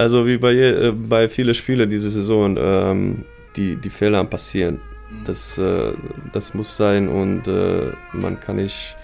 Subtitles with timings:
[0.00, 4.80] Also wie bei, äh, bei vielen Spielen diese Saison, ähm, die, die Fehler passieren.
[5.26, 5.92] Das, äh,
[6.32, 8.96] das muss sein und äh, man kann nicht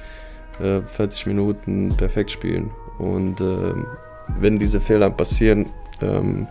[0.58, 2.70] 40 äh, Minuten perfekt spielen.
[2.98, 3.86] Und ähm,
[4.40, 5.66] wenn diese Fehler passieren,
[6.00, 6.46] ähm,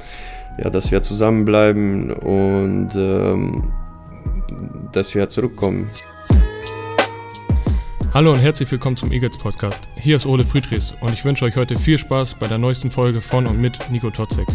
[0.60, 3.74] ja, dass wir zusammenbleiben und ähm,
[4.92, 5.90] dass wir zurückkommen.
[8.16, 9.82] Hallo und herzlich willkommen zum Eagles Podcast.
[9.98, 13.20] Hier ist Ole Friedrichs und ich wünsche euch heute viel Spaß bei der neuesten Folge
[13.20, 14.48] von und mit Nico Totzek.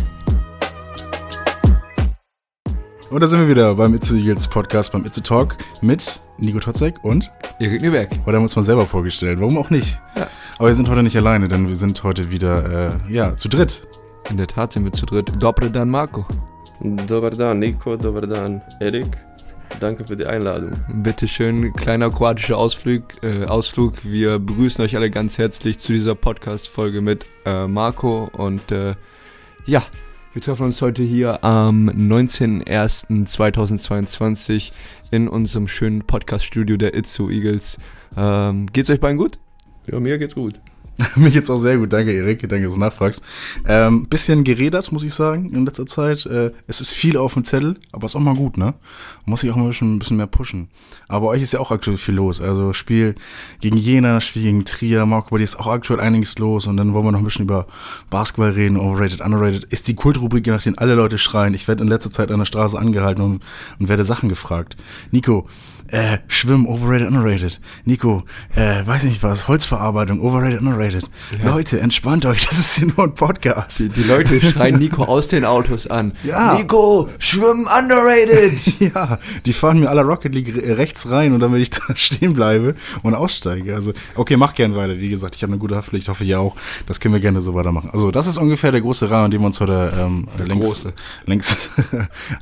[3.11, 7.05] Und da sind wir wieder beim Itzu Eagles Podcast, beim Itzu Talk mit Nico Totzek
[7.05, 8.09] und Erik Nüberg.
[8.25, 9.39] Oder haben wir uns mal selber vorgestellt.
[9.39, 10.01] Warum auch nicht?
[10.17, 10.29] Ja.
[10.57, 13.87] Aber wir sind heute nicht alleine, denn wir sind heute wieder, äh, ja, zu dritt.
[14.31, 15.35] In der Tat sind wir zu dritt.
[15.39, 16.25] Dobar dan Marco.
[16.81, 19.19] Dobar dan Nico, dobar dan Erik.
[19.79, 20.73] Danke für die Einladung.
[20.93, 23.05] Bitte schön, kleiner kroatischer Ausflug.
[23.23, 24.05] Äh, Ausflug.
[24.05, 28.29] Wir begrüßen euch alle ganz herzlich zu dieser Podcast-Folge mit äh, Marco.
[28.37, 28.95] Und äh,
[29.67, 29.83] ja,
[30.33, 34.73] wir treffen uns heute hier am 19.01.2022
[35.11, 37.79] in unserem schönen Podcast-Studio der Itzu Eagles.
[38.17, 39.39] Ähm, geht's euch beiden gut?
[39.87, 40.61] Ja, mir geht's gut.
[41.17, 43.25] Mir geht's auch sehr gut, danke Erik, danke, dass du nachfragst.
[43.67, 46.27] Ähm, bisschen geredet, muss ich sagen, in letzter Zeit.
[46.27, 48.75] Äh, es ist viel auf dem Zettel, aber ist auch mal gut, ne?
[49.25, 50.69] Muss ich auch mal ein bisschen, ein bisschen mehr pushen.
[51.09, 52.41] Aber bei euch ist ja auch aktuell viel los.
[52.41, 53.15] Also Spiel
[53.61, 56.67] gegen Jena, Spiel gegen Trier, Marco, bei dir ist auch aktuell einiges los.
[56.67, 57.67] Und dann wollen wir noch ein bisschen über
[58.11, 59.65] Basketball reden, overrated, underrated.
[59.65, 61.55] Ist die Kultrubrik, nach denen alle Leute schreien.
[61.55, 63.43] Ich werde in letzter Zeit an der Straße angehalten und,
[63.79, 64.77] und werde Sachen gefragt.
[65.11, 65.47] Nico,
[65.93, 67.61] äh, Schwimmen, overrated, underrated.
[67.85, 68.23] Nico,
[68.55, 71.11] äh, weiß nicht was, Holzverarbeitung, overrated, underrated.
[71.43, 71.51] Ja.
[71.51, 73.81] Leute, entspannt euch, das ist hier nur ein Podcast.
[73.81, 76.13] Die, die Leute schreien Nico aus den Autos an.
[76.23, 76.55] Ja.
[76.55, 78.81] Nico, Schwimmen, underrated.
[78.95, 82.75] ja, die fahren mir aller Rocket League rechts rein und damit ich da stehen bleibe
[83.03, 83.75] und aussteige.
[83.75, 84.99] Also, okay, mach gern weiter.
[84.99, 86.57] Wie gesagt, ich habe eine gute Haftpflicht, hoffe ihr auch.
[86.87, 87.91] Das können wir gerne so weitermachen.
[87.93, 90.89] Also, das ist ungefähr der große Rahmen, den wir uns heute ähm, längs,
[91.27, 91.71] längs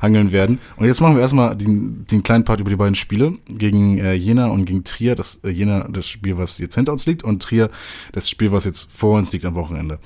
[0.01, 0.59] hangeln werden.
[0.77, 4.13] Und jetzt machen wir erstmal den, den kleinen Part über die beiden Spiele gegen äh,
[4.13, 5.15] Jena und gegen Trier.
[5.15, 7.69] Das äh, Jena das Spiel, was jetzt hinter uns liegt und Trier
[8.11, 9.99] das Spiel, was jetzt vor uns liegt am Wochenende.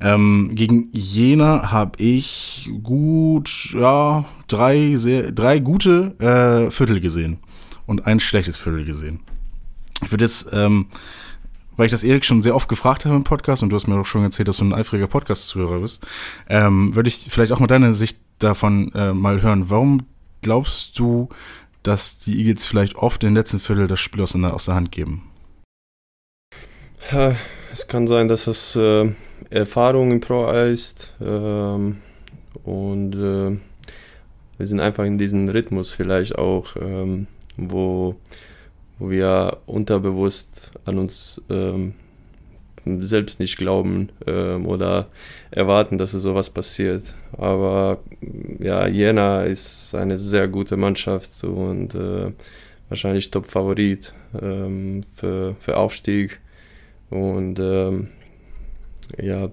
[0.00, 7.38] Ähm, gegen Jena habe ich gut, ja, drei sehr, drei gute äh, Viertel gesehen
[7.86, 9.20] und ein schlechtes Viertel gesehen.
[10.04, 10.86] Ich würde jetzt ähm,
[11.76, 13.98] weil ich das Erik schon sehr oft gefragt habe im Podcast und du hast mir
[13.98, 16.06] auch schon erzählt, dass du ein eifriger Podcast-Zuhörer bist,
[16.48, 19.70] ähm, würde ich vielleicht auch mal deine Sicht davon äh, mal hören.
[19.70, 20.02] Warum
[20.42, 21.28] glaubst du,
[21.82, 24.92] dass die Eagles vielleicht oft im letzten Viertel das Spiel aus der, aus der Hand
[24.92, 25.30] geben?
[27.10, 27.34] Ja,
[27.72, 29.10] es kann sein, dass es äh,
[29.50, 31.98] Erfahrung im Pro ist ähm,
[32.64, 33.58] und äh,
[34.58, 37.26] wir sind einfach in diesem Rhythmus vielleicht auch, ähm,
[37.56, 38.14] wo,
[38.98, 41.94] wo wir unterbewusst an uns ähm,
[42.84, 45.08] selbst nicht glauben ähm, oder
[45.50, 47.14] erwarten, dass es sowas passiert.
[47.36, 47.98] Aber
[48.58, 52.32] ja, Jena ist eine sehr gute Mannschaft und äh,
[52.88, 56.40] wahrscheinlich Top-Favorit ähm, für, für Aufstieg.
[57.10, 58.08] Und ähm,
[59.20, 59.50] ja,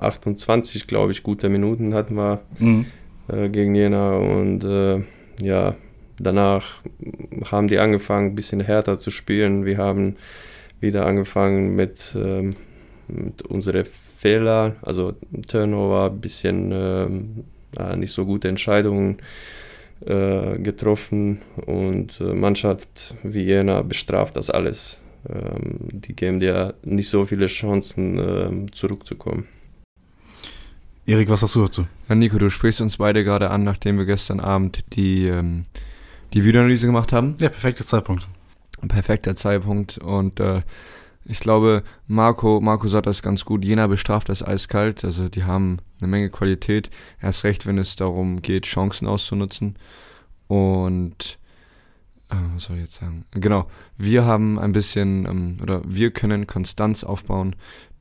[0.00, 2.86] 28, glaube ich, gute Minuten hatten wir mhm.
[3.28, 5.02] äh, gegen Jena und äh,
[5.40, 5.74] ja,
[6.18, 6.80] danach
[7.50, 9.64] haben die angefangen, ein bisschen härter zu spielen.
[9.64, 10.16] Wir haben
[10.80, 12.56] wieder angefangen mit, ähm,
[13.08, 15.14] mit unseren Fehlern, also
[15.48, 17.44] Turnover, ein bisschen ähm,
[17.98, 19.18] nicht so gute Entscheidungen
[20.04, 24.98] äh, getroffen und äh, Mannschaft wie Jena bestraft das alles.
[25.28, 29.46] Ähm, die geben dir nicht so viele Chancen, ähm, zurückzukommen.
[31.06, 31.86] Erik, was hast du dazu?
[32.08, 35.62] Ja, Nico, du sprichst uns beide gerade an, nachdem wir gestern Abend die, ähm,
[36.34, 37.36] die Videoanalyse gemacht haben.
[37.38, 38.28] Ja, perfekter Zeitpunkt.
[38.88, 40.62] Perfekter Zeitpunkt und äh,
[41.28, 43.64] ich glaube, Marco, Marco sagt das ganz gut.
[43.64, 45.04] Jena bestraft das eiskalt.
[45.04, 46.90] Also die haben eine Menge Qualität.
[47.20, 49.76] Erst recht, wenn es darum geht, Chancen auszunutzen.
[50.46, 51.38] Und
[52.30, 53.24] äh, was soll ich jetzt sagen?
[53.32, 57.56] Genau, wir haben ein bisschen, ähm, oder wir können Konstanz aufbauen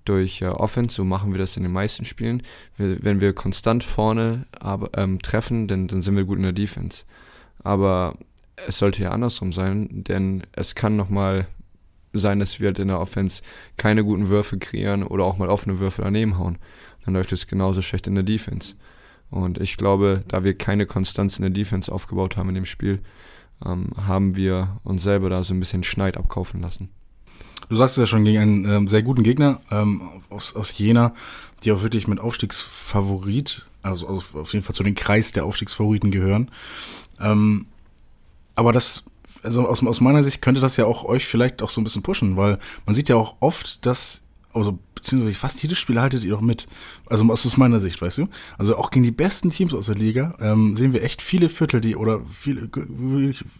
[0.05, 0.95] durch äh, Offense.
[0.95, 2.43] So machen wir das in den meisten Spielen.
[2.77, 7.05] Wenn wir konstant vorne aber, ähm, treffen, dann, dann sind wir gut in der Defense.
[7.63, 8.15] Aber
[8.67, 11.47] es sollte ja andersrum sein, denn es kann nochmal
[12.19, 13.41] sein, dass wir halt in der Offense
[13.77, 16.57] keine guten Würfe kreieren oder auch mal offene Würfe daneben hauen.
[17.05, 18.75] Dann läuft es genauso schlecht in der Defense.
[19.29, 23.01] Und ich glaube, da wir keine Konstanz in der Defense aufgebaut haben in dem Spiel,
[23.65, 26.89] ähm, haben wir uns selber da so ein bisschen Schneid abkaufen lassen.
[27.69, 31.15] Du sagst es ja schon gegen einen ähm, sehr guten Gegner ähm, aus, aus Jena,
[31.63, 36.51] die auch wirklich mit Aufstiegsfavorit, also auf jeden Fall zu den Kreis der Aufstiegsfavoriten gehören.
[37.19, 37.67] Ähm,
[38.55, 39.05] aber das
[39.45, 42.03] also aus, aus meiner Sicht könnte das ja auch euch vielleicht auch so ein bisschen
[42.03, 44.23] pushen, weil man sieht ja auch oft, dass
[44.55, 46.67] also beziehungsweise fast jedes Spiel haltet ihr doch mit.
[47.05, 48.29] Also aus meiner Sicht, weißt du?
[48.57, 51.81] Also auch gegen die besten Teams aus der Liga ähm, sehen wir echt viele Viertel,
[51.81, 52.69] die oder viele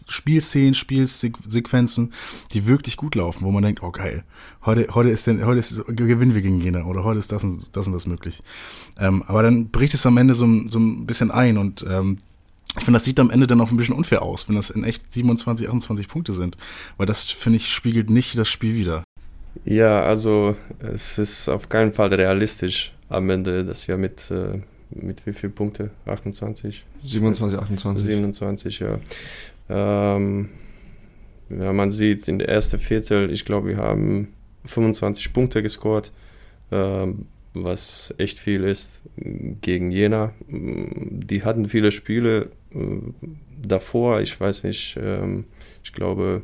[0.08, 2.12] Spielszenen, Spielsequenzen,
[2.52, 4.24] die wirklich gut laufen, wo man denkt, oh geil,
[4.64, 7.76] heute, heute ist denn, heute ist, gewinnen wir gegen Jena oder heute ist das und
[7.76, 8.42] das und das möglich.
[8.98, 12.18] Ähm, aber dann bricht es am Ende so, so ein bisschen ein und ähm,
[12.78, 14.84] ich finde, das sieht am Ende dann auch ein bisschen unfair aus, wenn das in
[14.84, 16.56] echt 27, 28 Punkte sind.
[16.96, 19.04] Weil das, finde ich, spiegelt nicht das Spiel wieder.
[19.64, 25.26] Ja, also es ist auf keinen Fall realistisch am Ende, dass wir mit, äh, mit
[25.26, 25.90] wie viel Punkte?
[26.06, 26.84] 28?
[27.04, 28.04] 27, 28.
[28.04, 28.98] 27, ja.
[29.68, 30.50] Ähm,
[31.48, 34.28] ja, man sieht in der ersten Viertel, ich glaube, wir haben
[34.64, 36.12] 25 Punkte gescored,
[36.70, 40.32] ähm, was echt viel ist gegen Jena.
[40.48, 42.50] Die hatten viele Spiele
[43.62, 45.44] davor, ich weiß nicht, ähm,
[45.82, 46.42] ich glaube,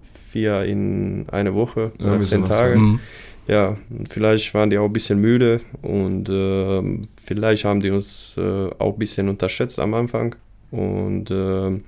[0.00, 2.76] vier in eine Woche oder zehn Tage.
[2.76, 3.00] Mhm.
[3.48, 3.76] Ja,
[4.08, 8.92] vielleicht waren die auch ein bisschen müde und äh, vielleicht haben die uns äh, auch
[8.92, 10.36] ein bisschen unterschätzt am Anfang.
[10.70, 11.80] Und äh,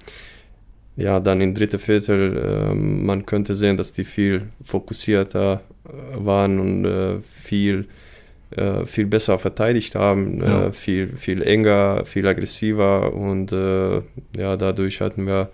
[0.96, 6.60] ja, dann im dritten Viertel, ähm, man könnte sehen, dass die viel fokussierter äh, waren
[6.60, 7.86] und äh, viel,
[8.50, 10.72] äh, viel besser verteidigt haben, ja.
[10.72, 15.50] viel, viel enger, viel aggressiver und ja, dadurch hatten wir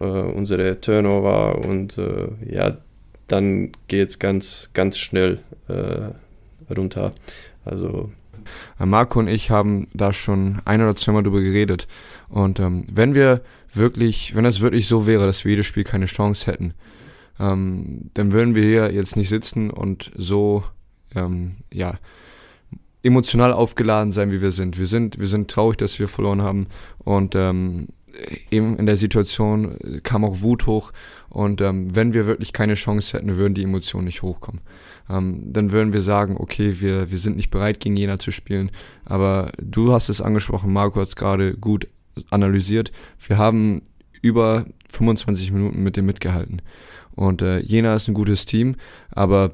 [0.00, 2.76] äh, unsere Turnover und äh, ja,
[3.28, 7.12] dann geht es ganz, ganz schnell äh, runter.
[7.64, 8.10] Also
[8.78, 11.86] äh, Marco und ich haben da schon ein oder zweimal drüber geredet.
[12.28, 16.06] Und ähm, wenn wir wirklich, wenn es wirklich so wäre, dass wir jedes Spiel keine
[16.06, 16.74] Chance hätten,
[17.40, 20.64] ähm, dann würden wir hier jetzt nicht sitzen und so,
[21.14, 21.98] ähm, ja,
[23.02, 24.78] emotional aufgeladen sein, wie wir sind.
[24.78, 26.66] Wir sind, wir sind traurig, dass wir verloren haben
[26.98, 27.88] und ähm,
[28.50, 30.92] eben in der Situation kam auch Wut hoch
[31.28, 34.62] und ähm, wenn wir wirklich keine Chance hätten, würden die Emotionen nicht hochkommen.
[35.10, 38.70] Ähm, dann würden wir sagen, okay, wir, wir sind nicht bereit, gegen Jena zu spielen,
[39.04, 41.88] aber du hast es angesprochen, Marco hat es gerade gut
[42.30, 42.92] analysiert.
[43.26, 43.82] Wir haben
[44.22, 46.62] über 25 Minuten mit dem mitgehalten
[47.14, 48.76] und äh, Jena ist ein gutes Team,
[49.10, 49.52] aber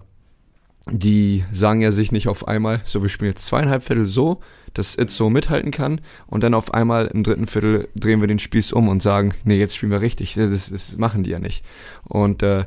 [0.90, 4.40] die sagen ja sich nicht auf einmal, so wir spielen jetzt zweieinhalb Viertel so,
[4.74, 8.38] dass It so mithalten kann und dann auf einmal im dritten Viertel drehen wir den
[8.38, 10.34] Spieß um und sagen, nee, jetzt spielen wir richtig.
[10.34, 11.64] Das, das machen die ja nicht.
[12.04, 12.64] Und äh,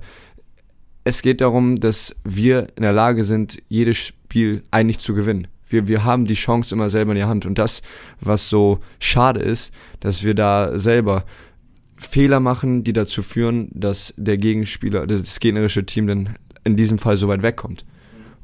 [1.03, 5.47] es geht darum, dass wir in der Lage sind, jedes Spiel eigentlich zu gewinnen.
[5.67, 7.45] Wir, wir haben die Chance immer selber in der Hand.
[7.45, 7.81] Und das,
[8.21, 11.25] was so schade ist, dass wir da selber
[11.97, 16.29] Fehler machen, die dazu führen, dass der Gegenspieler, das gegnerische Team dann
[16.63, 17.85] in diesem Fall so weit wegkommt.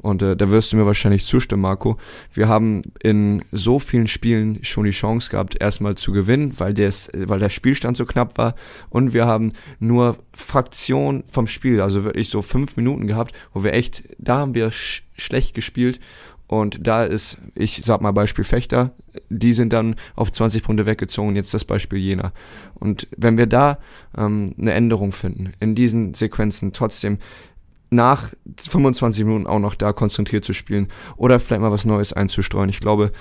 [0.02, 1.98] Und äh, da wirst du mir wahrscheinlich zustimmen, Marco.
[2.32, 7.12] Wir haben in so vielen Spielen schon die Chance gehabt, erstmal zu gewinnen, weil, des,
[7.14, 8.56] weil der Spielstand so knapp war.
[8.90, 13.74] Und wir haben nur Fraktion vom Spiel, also wirklich so fünf Minuten gehabt, wo wir
[13.74, 16.00] echt, da haben wir sch schlecht gespielt.
[16.50, 18.92] Und da ist, ich sag mal Beispiel Fechter,
[19.30, 22.34] die sind dann auf 20 Punkte weggezogen, jetzt das Beispiel Jena.
[22.74, 23.78] Und wenn wir da
[24.18, 27.20] ähm, eine Änderung finden, in diesen Sequenzen trotzdem
[27.90, 30.88] nach 25 Minuten auch noch da konzentriert zu spielen
[31.18, 32.70] oder vielleicht mal was Neues einzustreuen.
[32.70, 33.12] Ich glaube,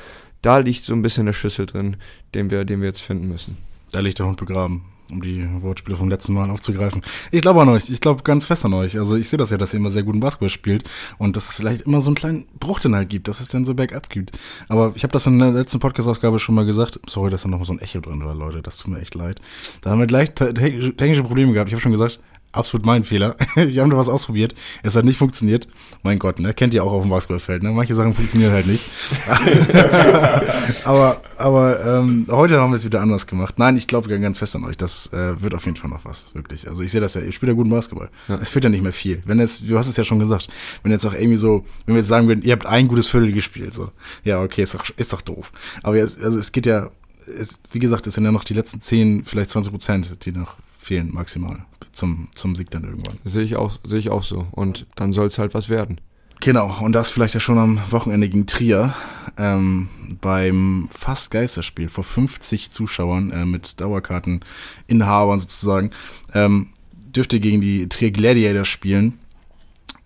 [0.43, 1.97] da liegt so ein bisschen der Schlüssel drin,
[2.35, 3.57] den wir, den wir jetzt finden müssen.
[3.91, 7.03] Da liegt der Hund begraben, um die Wortspiele vom letzten Mal aufzugreifen.
[7.33, 8.99] Ich glaube an euch, ich glaube ganz fest an euch.
[8.99, 11.57] Also ich sehe das ja, dass ihr immer sehr guten Basketball spielt und dass es
[11.57, 14.39] vielleicht immer so einen kleinen Bruch dann halt gibt, dass es dann so bergab gibt.
[14.69, 17.01] Aber ich habe das in der letzten Podcast-Ausgabe schon mal gesagt.
[17.07, 18.61] Sorry, dass da noch mal so ein Echo drin war, Leute.
[18.61, 19.41] Das tut mir echt leid.
[19.81, 21.69] Da haben wir gleich technische Probleme gehabt.
[21.69, 22.21] Ich habe schon gesagt,
[22.53, 23.37] absolut mein Fehler.
[23.55, 24.55] Wir haben da was ausprobiert.
[24.83, 25.69] Es hat nicht funktioniert.
[26.03, 26.55] Mein Gott, ne?
[26.55, 27.71] Kennt ihr auch auf dem Basketballfeld, ne?
[27.71, 28.85] Manche Sachen funktionieren halt nicht.
[30.85, 33.59] aber aber ähm, heute haben wir es wieder anders gemacht.
[33.59, 34.77] Nein, ich glaube ganz fest an euch.
[34.77, 36.69] Das äh, wird auf jeden Fall noch was, wirklich.
[36.69, 38.11] Also ich sehe das ja, ihr spielt ja guten Basketball.
[38.29, 38.39] Ja.
[38.41, 39.23] Es fehlt ja nicht mehr viel.
[39.25, 40.49] Wenn jetzt, du hast es ja schon gesagt,
[40.83, 43.33] wenn jetzt auch irgendwie so, wenn wir jetzt sagen würden, ihr habt ein gutes Viertel
[43.33, 43.91] gespielt, so.
[44.25, 45.53] Ja, okay, ist doch, ist doch doof.
[45.83, 46.91] Aber jetzt, also es geht ja,
[47.27, 50.57] es, wie gesagt, es sind ja noch die letzten 10, vielleicht 20 Prozent, die noch
[50.79, 53.19] fehlen, maximal zum, zum Sieg dann irgendwann.
[53.25, 54.47] Sehe ich auch, sehe ich auch so.
[54.53, 56.01] Und dann soll es halt was werden.
[56.41, 58.95] Genau, und das vielleicht ja schon am Wochenende gegen Trier
[59.37, 59.89] ähm,
[60.21, 65.91] beim fast Geisterspiel vor 50 Zuschauern äh, mit Dauerkarteninhabern sozusagen.
[66.35, 69.19] Ähm, dürfte gegen die Trier Gladiators spielen.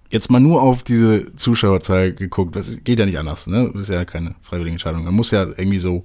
[0.08, 3.70] Jetzt mal nur auf diese Zuschauerzahl geguckt, das geht ja nicht anders, ne?
[3.72, 5.04] Das ist ja keine freiwillige Entscheidung.
[5.04, 6.04] Man muss ja irgendwie so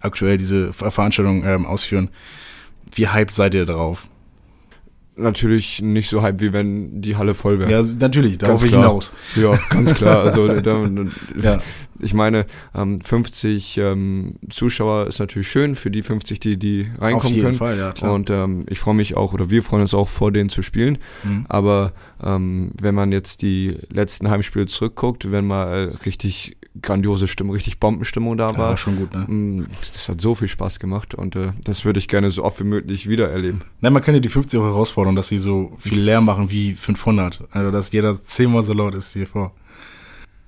[0.00, 2.10] aktuell diese Veranstaltung ähm, ausführen.
[2.94, 4.08] Wie hyped seid ihr drauf?
[5.16, 7.70] Natürlich nicht so hype, wie wenn die Halle voll wäre.
[7.70, 9.12] Ja, natürlich, darauf ich hinaus.
[9.34, 10.24] Ja, ganz klar.
[10.24, 10.88] Also da,
[11.42, 11.58] Ja.
[12.00, 17.02] ich meine, ähm, 50 ähm, Zuschauer ist natürlich schön für die 50, die, die Auf
[17.02, 17.58] reinkommen jeden können.
[17.58, 18.12] Fall, ja, klar.
[18.14, 20.98] Und ähm, ich freue mich auch, oder wir freuen uns auch, vor denen zu spielen.
[21.24, 21.46] Mhm.
[21.48, 21.92] Aber
[22.22, 28.36] ähm, wenn man jetzt die letzten Heimspiele zurückguckt, wenn mal richtig grandiose Stimmung, richtig Bombenstimmung
[28.36, 29.26] da ja, war, war schon gut, ne?
[29.26, 32.60] mm, das hat so viel Spaß gemacht und äh, das würde ich gerne so oft
[32.60, 33.62] wie möglich wieder erleben.
[33.80, 36.74] Nein, man kann ja die 50 auch herausfordern, dass sie so viel Lärm machen wie
[36.74, 37.44] 500.
[37.50, 39.52] Also, dass jeder zehnmal so laut ist hier vor.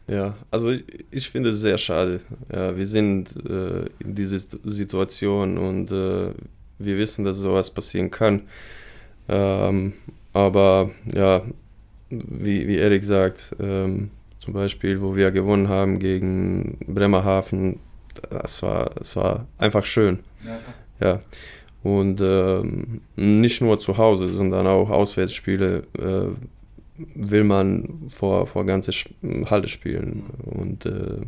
[0.07, 2.21] Ja, also ich, ich finde es sehr schade.
[2.53, 6.33] Ja, wir sind äh, in dieser Situation und äh,
[6.79, 8.43] wir wissen, dass sowas passieren kann.
[9.29, 9.93] Ähm,
[10.33, 11.43] aber ja,
[12.11, 17.81] wie, wie Erik sagt, ähm, zum Beispiel, wo wir gewonnen haben gegen Bremerhaven,
[18.31, 20.21] das war, das war einfach schön.
[21.01, 21.21] Ja.
[21.83, 26.27] Und ähm, nicht nur zu Hause, sondern auch Auswärtsspiele äh,
[27.15, 28.93] will man vor, vor ganze
[29.47, 30.25] Halle spielen.
[30.45, 31.21] Und äh,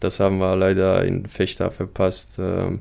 [0.00, 2.36] das haben wir leider in Fechter verpasst.
[2.38, 2.80] Ähm,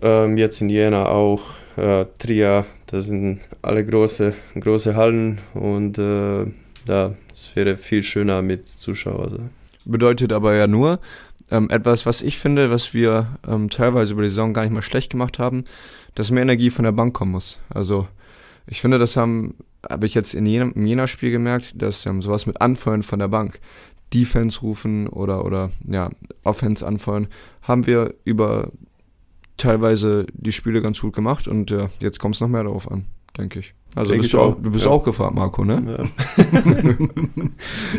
[0.00, 1.42] ähm, jetzt in Jena auch.
[1.76, 6.44] Äh, Trier, das sind alle große, große Hallen und äh,
[6.88, 9.50] ja, es wäre viel schöner mit Zuschauern.
[9.84, 11.00] Bedeutet aber ja nur,
[11.50, 14.82] ähm, etwas, was ich finde, was wir ähm, teilweise über die Saison gar nicht mal
[14.82, 15.64] schlecht gemacht haben,
[16.14, 17.58] dass mehr Energie von der Bank kommen muss.
[17.68, 18.08] Also
[18.66, 19.54] ich finde, das haben
[19.88, 23.18] habe ich jetzt in jenem, in jener Spiel gemerkt, dass ähm, sowas mit Anfeuern von
[23.18, 23.60] der Bank,
[24.12, 26.10] Defense rufen oder oder ja
[26.42, 27.28] Offense anfeuern,
[27.62, 28.72] haben wir über
[29.58, 33.04] teilweise die Spiele ganz gut gemacht und äh, jetzt kommt es noch mehr darauf an,
[33.36, 33.74] denke ich.
[33.96, 34.90] Also bist du, auch, du bist ja.
[34.90, 35.82] auch gefragt, Marco, ne?
[35.98, 36.04] Ja.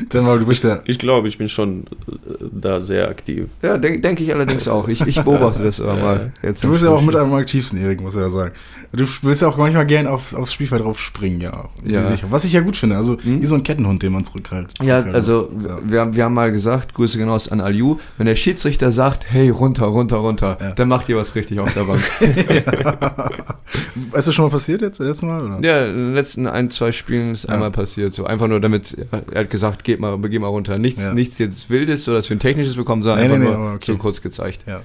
[0.10, 0.80] Dann mal, du bist ja.
[0.86, 3.46] Ich glaube, ich bin schon äh, da sehr aktiv.
[3.64, 4.88] Ja, denke denk ich allerdings auch.
[4.88, 6.32] Ich, ich beobachte das aber mal.
[6.44, 8.52] Jetzt Du bist ja auch mit am aktivsten, Erik, muss ich ja sagen.
[8.94, 11.66] Du willst ja auch manchmal gern auf, aufs Spielfeld drauf springen, ja.
[11.84, 12.06] Ja.
[12.06, 12.28] Sicher.
[12.30, 13.42] Was ich ja gut finde, also Hm?
[13.42, 14.74] wie so ein Kettenhund, den man zurückhält.
[14.84, 15.50] Ja, also.
[15.68, 15.80] Ja.
[15.84, 19.50] wir, haben- wir haben mal gesagt, Grüße hinaus an Aliu, wenn der Schiedsrichter sagt, hey,
[19.50, 20.72] runter, runter, runter, Ja.
[20.72, 22.02] dann macht ihr was richtig auf der Bank.
[24.14, 25.42] Ist das schon mal passiert jetzt, das letzte Mal?
[25.44, 25.60] Oder?
[25.68, 27.50] ja, in den letzten ein, zwei Spielen ist Ja.
[27.56, 28.96] einmal passiert, so einfach nur damit,
[29.32, 30.78] er hat gesagt, geht mal, geh mal runter.
[30.78, 31.14] Nichts, Ja.
[31.14, 33.74] nichts jetzt Wildes, so dass wir ein technisches bekommen, sondern Nee, einfach nee, nee, nur
[33.76, 33.86] okay.
[33.92, 34.64] so kurz gezeigt.
[34.68, 34.82] Ja.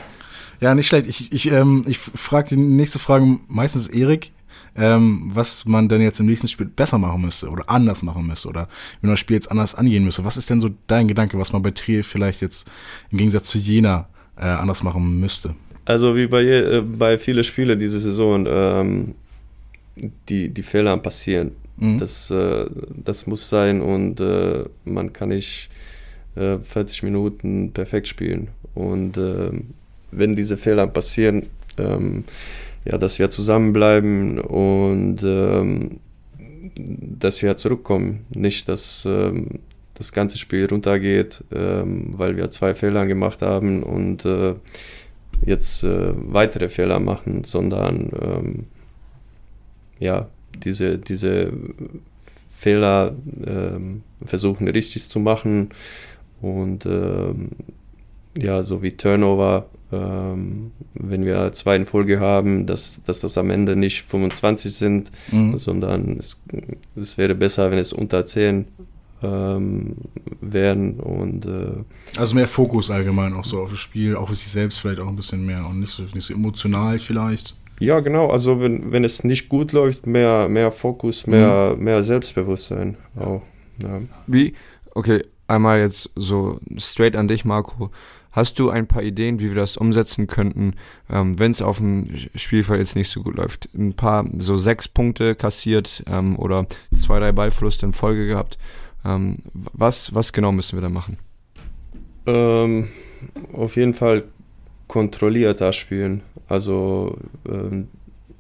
[0.61, 1.07] Ja, nicht schlecht.
[1.09, 4.31] Ich, ich, ähm, ich frage die nächste Frage meistens Erik,
[4.77, 8.49] ähm, was man denn jetzt im nächsten Spiel besser machen müsste oder anders machen müsste
[8.49, 8.69] oder
[9.01, 10.25] wenn man das Spiel jetzt anders angehen müsste.
[10.25, 12.71] Was ist denn so dein Gedanke, was man bei Trier vielleicht jetzt
[13.11, 15.55] im Gegensatz zu Jena äh, anders machen müsste?
[15.85, 19.15] Also wie bei, je- äh, bei vielen Spielen diese Saison, ähm,
[20.29, 21.53] die, die Fehler passieren.
[21.77, 21.99] Mhm.
[21.99, 22.67] Das, äh,
[23.05, 25.71] das muss sein und äh, man kann nicht
[26.37, 28.49] äh, 40 Minuten perfekt spielen.
[28.75, 29.71] Und ähm,
[30.11, 31.47] wenn diese Fehler passieren,
[31.79, 32.25] ähm,
[32.85, 36.01] ja, dass wir zusammenbleiben und ähm,
[36.77, 38.27] dass wir zurückkommen.
[38.31, 39.61] Nicht, dass ähm,
[39.95, 44.55] das ganze Spiel runtergeht, ähm, weil wir zwei Fehler gemacht haben und äh,
[45.45, 48.67] jetzt äh, weitere Fehler machen, sondern ähm,
[50.03, 50.29] ja,
[50.65, 51.53] diese, diese
[52.49, 53.15] Fehler
[53.47, 55.71] ähm, versuchen richtig zu machen
[56.41, 57.51] und ähm,
[58.37, 63.51] ja, so wie Turnover, ähm, wenn wir zwei in Folge haben, dass, dass das am
[63.51, 65.57] Ende nicht 25 sind, Mhm.
[65.57, 66.41] sondern es,
[66.97, 68.67] es wäre besser, wenn es unter 10
[69.23, 69.97] ähm,
[70.41, 71.85] wären und äh,
[72.17, 75.09] Also mehr Fokus allgemein auch so auf das Spiel, auch auf sich selbst vielleicht auch
[75.09, 77.55] ein bisschen mehr und nicht so, nicht so emotional vielleicht.
[77.85, 82.97] Ja genau, also wenn, wenn es nicht gut läuft, mehr, mehr Fokus, mehr, mehr Selbstbewusstsein
[83.19, 83.43] auch.
[83.83, 84.01] Ja.
[84.27, 84.55] Wie?
[84.95, 87.91] Okay, einmal jetzt so straight an dich, Marco.
[88.31, 90.75] Hast du ein paar Ideen, wie wir das umsetzen könnten,
[91.11, 93.69] ähm, wenn es auf dem Spielfeld jetzt nicht so gut läuft?
[93.75, 98.59] Ein paar, so sechs Punkte kassiert ähm, oder zwei, drei Ballverluste in Folge gehabt.
[99.05, 101.19] Ähm, was, was genau müssen wir da machen?
[102.27, 102.89] Ähm,
[103.53, 104.25] auf jeden Fall
[104.87, 106.23] kontrollierter spielen.
[106.53, 107.17] Also
[107.49, 107.89] ähm,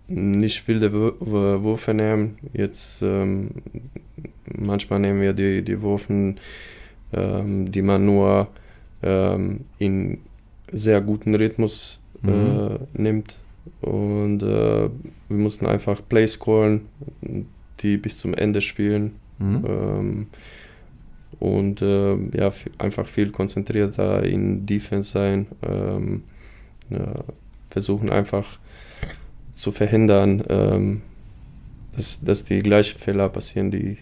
[0.08, 2.36] nicht wilde Wür- Wür- Würfe nehmen.
[2.52, 3.48] Jetzt ähm,
[4.58, 6.38] manchmal nehmen wir die, die Würfen,
[7.14, 8.48] ähm, die man nur
[9.02, 10.18] ähm, in
[10.70, 12.30] sehr guten Rhythmus Mhm.
[12.30, 13.38] äh, nimmt.
[13.80, 14.88] Und äh,
[15.28, 16.82] wir mussten einfach Play scoren,
[17.80, 19.12] die bis zum Ende spielen.
[19.40, 19.64] Mhm.
[19.66, 20.26] Ähm,
[21.40, 25.46] und äh, ja, einfach viel konzentrierter in Defense sein.
[25.66, 26.22] Ähm,
[26.90, 27.24] ja,
[27.72, 28.58] versuchen einfach
[29.52, 31.02] zu verhindern, ähm,
[31.96, 33.98] dass, dass die gleichen Fehler passieren, die,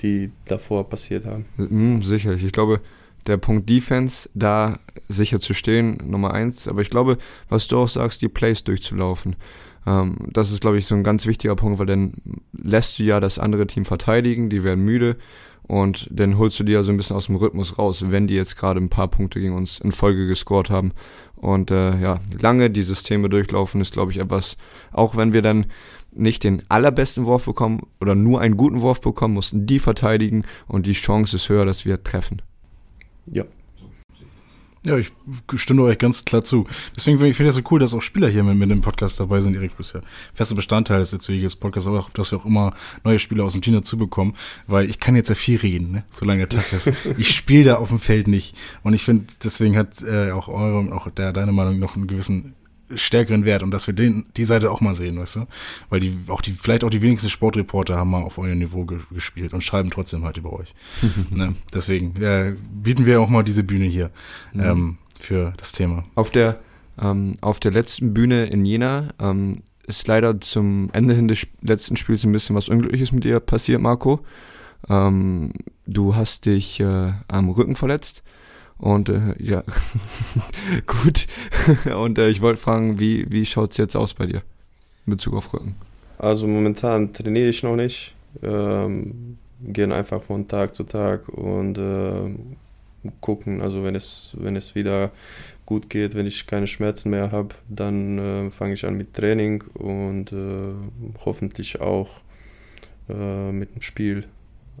[0.00, 1.46] die davor passiert haben.
[1.56, 2.44] Mhm, sicherlich.
[2.44, 2.80] Ich glaube,
[3.26, 6.66] der Punkt Defense, da sicher zu stehen, Nummer eins.
[6.68, 9.36] Aber ich glaube, was du auch sagst, die Plays durchzulaufen.
[9.86, 12.14] Ähm, das ist, glaube ich, so ein ganz wichtiger Punkt, weil dann
[12.52, 15.16] lässt du ja das andere Team verteidigen, die werden müde
[15.72, 18.34] und dann holst du die ja so ein bisschen aus dem Rhythmus raus, wenn die
[18.34, 20.92] jetzt gerade ein paar Punkte gegen uns in Folge gescored haben.
[21.34, 24.58] Und äh, ja, lange die Systeme durchlaufen ist, glaube ich, etwas,
[24.92, 25.64] auch wenn wir dann
[26.14, 30.84] nicht den allerbesten Wurf bekommen oder nur einen guten Wurf bekommen, mussten die verteidigen und
[30.84, 32.42] die Chance ist höher, dass wir treffen.
[33.24, 33.44] Ja,
[34.84, 35.12] Ja, ich
[35.54, 36.66] stimme euch ganz klar zu.
[36.96, 39.38] Deswegen finde ich das so cool, dass auch Spieler hier mit, mit dem Podcast dabei
[39.38, 39.56] sind.
[39.76, 40.00] Bist ja
[40.34, 42.74] fester Bestandteil des Erzeuges Podcasts, aber auch, dass wir auch immer
[43.04, 44.34] neue Spieler aus dem Team dazu bekommen,
[44.66, 46.04] weil ich kann jetzt ja viel reden, ne?
[46.10, 46.92] solange der Tag ist.
[47.16, 48.56] ich spiele da auf dem Feld nicht.
[48.82, 52.08] Und ich finde, deswegen hat äh, auch eure und auch der, deine Meinung noch einen
[52.08, 52.54] gewissen
[52.96, 55.46] stärkeren Wert und dass wir den, die Seite auch mal sehen, weißt du?
[55.90, 58.98] Weil die, auch die, vielleicht auch die wenigsten Sportreporter haben mal auf eurem Niveau ge
[59.10, 60.74] gespielt und schreiben trotzdem halt über euch.
[61.30, 61.54] ne?
[61.74, 64.10] Deswegen ja, bieten wir auch mal diese Bühne hier
[64.54, 66.04] ähm, für das Thema.
[66.14, 66.60] Auf der,
[67.00, 71.96] ähm, auf der letzten Bühne in Jena ähm, ist leider zum Ende hin des letzten
[71.96, 74.20] Spiels ein bisschen was Unglückliches mit dir passiert, Marco.
[74.88, 75.52] Ähm,
[75.86, 78.22] du hast dich äh, am Rücken verletzt.
[78.82, 79.62] Und äh, ja,
[80.86, 81.28] gut.
[81.94, 84.42] Und äh, ich wollte fragen, wie, wie schaut es jetzt aus bei dir
[85.06, 85.76] in Bezug auf Rücken?
[86.18, 88.12] Also momentan trainiere ich noch nicht.
[88.42, 92.34] Ähm, gehen einfach von Tag zu Tag und äh,
[93.20, 93.60] gucken.
[93.60, 95.12] Also wenn es, wenn es wieder
[95.64, 99.62] gut geht, wenn ich keine Schmerzen mehr habe, dann äh, fange ich an mit Training
[99.74, 100.74] und äh,
[101.24, 102.10] hoffentlich auch
[103.08, 104.24] äh, mit dem Spiel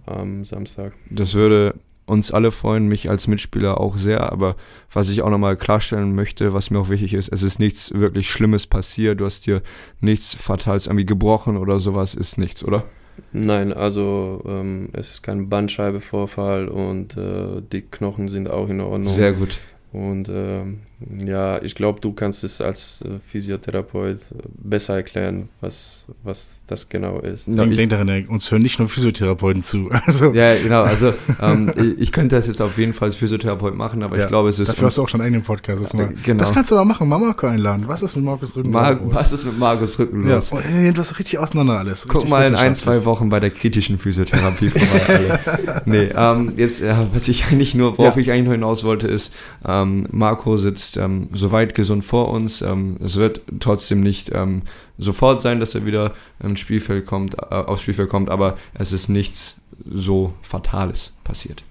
[0.06, 0.92] am Samstag.
[1.08, 1.74] Das würde
[2.12, 4.56] uns alle freuen, mich als Mitspieler auch sehr, aber
[4.92, 8.30] was ich auch nochmal klarstellen möchte, was mir auch wichtig ist, es ist nichts wirklich
[8.30, 9.62] Schlimmes passiert, du hast dir
[10.00, 12.84] nichts Fatales irgendwie gebrochen oder sowas, ist nichts, oder?
[13.32, 19.12] Nein, also ähm, es ist kein Bandscheibevorfall und äh, die Knochen sind auch in Ordnung.
[19.12, 19.58] Sehr gut.
[19.92, 20.80] Und ähm,
[21.24, 24.18] ja, ich glaube, du kannst es als äh, Physiotherapeut
[24.62, 27.48] besser erklären, was, was das genau ist.
[27.48, 29.90] Ja, Denk, ich- denk daran, uns hören nicht nur Physiotherapeuten zu.
[30.06, 34.02] Also, Ja, genau, also ähm, ich- könnte das jetzt auf jeden Fall als Physiotherapeut machen,
[34.02, 35.82] aber Ja, ich glaube, es ist dafür hast du auch schon einen Podcast.
[35.82, 36.12] Das, mal.
[36.24, 36.38] Genau.
[36.40, 37.84] das kannst du aber machen, mal Marco einladen.
[37.86, 38.70] Was ist mit Markus Rücken?
[38.70, 39.14] Mar los?
[39.14, 40.52] was ist mit Markus Rücken Ja, los?
[40.52, 42.06] und, äh, das ist richtig auseinander alles.
[42.08, 43.04] Guck mal in ein, zwei.
[43.04, 45.00] Wochen bei der kritischen Physiotherapie vorbei.
[45.48, 45.82] alle.
[45.86, 48.20] nee, ähm, jetzt, ja, was ich eigentlich nur, worauf Ja.
[48.22, 49.32] ich eigentlich nur hinaus wollte, ist,
[49.66, 52.62] ähm, Marco sitzt ähm, soweit gesund vor uns.
[52.62, 54.62] Ähm, es wird trotzdem nicht ähm,
[54.98, 59.08] sofort sein, dass er wieder ins Spielfeld kommt, äh, aufs Spielfeld kommt, aber es ist
[59.08, 61.64] nichts so Fatales passiert.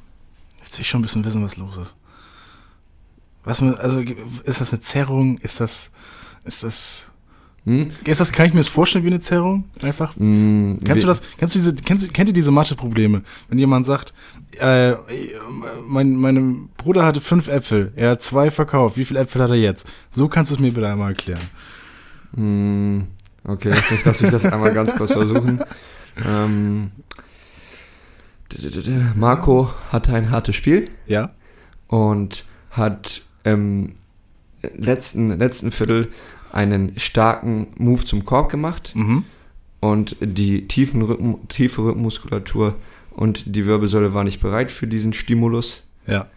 [0.63, 1.95] Jetzt will ich schon ein bisschen wissen, was los ist.
[3.43, 5.37] Was also, ist das eine Zerrung?
[5.39, 5.91] Ist das,
[6.43, 7.03] ist das,
[7.65, 7.91] Hm?
[8.05, 9.65] ist das, kann ich mir das vorstellen wie eine Zerrung?
[9.81, 10.15] Einfach?
[10.17, 13.21] Mm, Kennst du das, kennst du diese, kennst kennt ihr diese Mathe-Probleme?
[13.49, 14.13] Wenn jemand sagt,
[14.59, 14.95] äh,
[15.85, 19.57] mein, mein Bruder hatte fünf Äpfel, er hat zwei verkauft, wie viele Äpfel hat er
[19.57, 19.87] jetzt?
[20.09, 21.49] So kannst du es mir bitte einmal erklären.
[22.35, 23.01] Mm,
[23.43, 25.61] Okay, lass mich, lass mich das einmal ganz kurz versuchen.
[26.27, 26.91] Ähm,
[29.15, 31.31] Marco hatte ein hartes Spiel Ja?
[31.87, 33.93] und hat im
[34.77, 36.09] letzten, letzten Viertel
[36.53, 39.23] einen starken Move zum Korb gemacht Mhm.
[39.79, 42.75] und die tiefen Rücken, tiefe Rückenmuskulatur
[43.11, 45.87] und die Wirbelsäule war nicht bereit für diesen Stimulus.
[46.07, 46.27] Ja.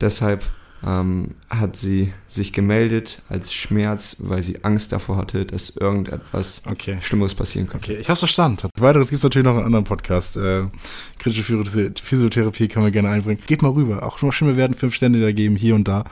[0.00, 0.44] Deshalb
[0.86, 6.98] ähm, hat sie sich gemeldet als Schmerz, weil sie Angst davor hatte, dass irgendetwas Okay.
[7.00, 7.92] Schlimmeres passieren könnte.
[7.92, 8.68] Okay, ich hab's verstanden.
[8.78, 10.36] Weiteres gibt's natürlich noch in anderen Podcast.
[10.36, 10.64] Äh,
[11.18, 13.42] kritische Physi- Physiotherapie kann man gerne einbringen.
[13.46, 14.02] Geht mal rüber.
[14.02, 16.04] Auch nur Stimme werden fünf Stände da geben, hier und da.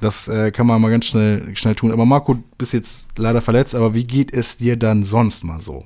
[0.00, 1.92] Das äh, kann man mal ganz schnell, schnell tun.
[1.92, 5.60] Aber Marco, du bist jetzt leider verletzt, aber wie geht es dir dann sonst mal
[5.60, 5.84] so?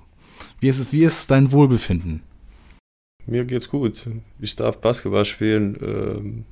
[0.60, 2.22] Wie ist es, wie ist dein Wohlbefinden?
[3.26, 4.06] Mir geht's gut.
[4.40, 6.44] Ich darf Basketball spielen ähm,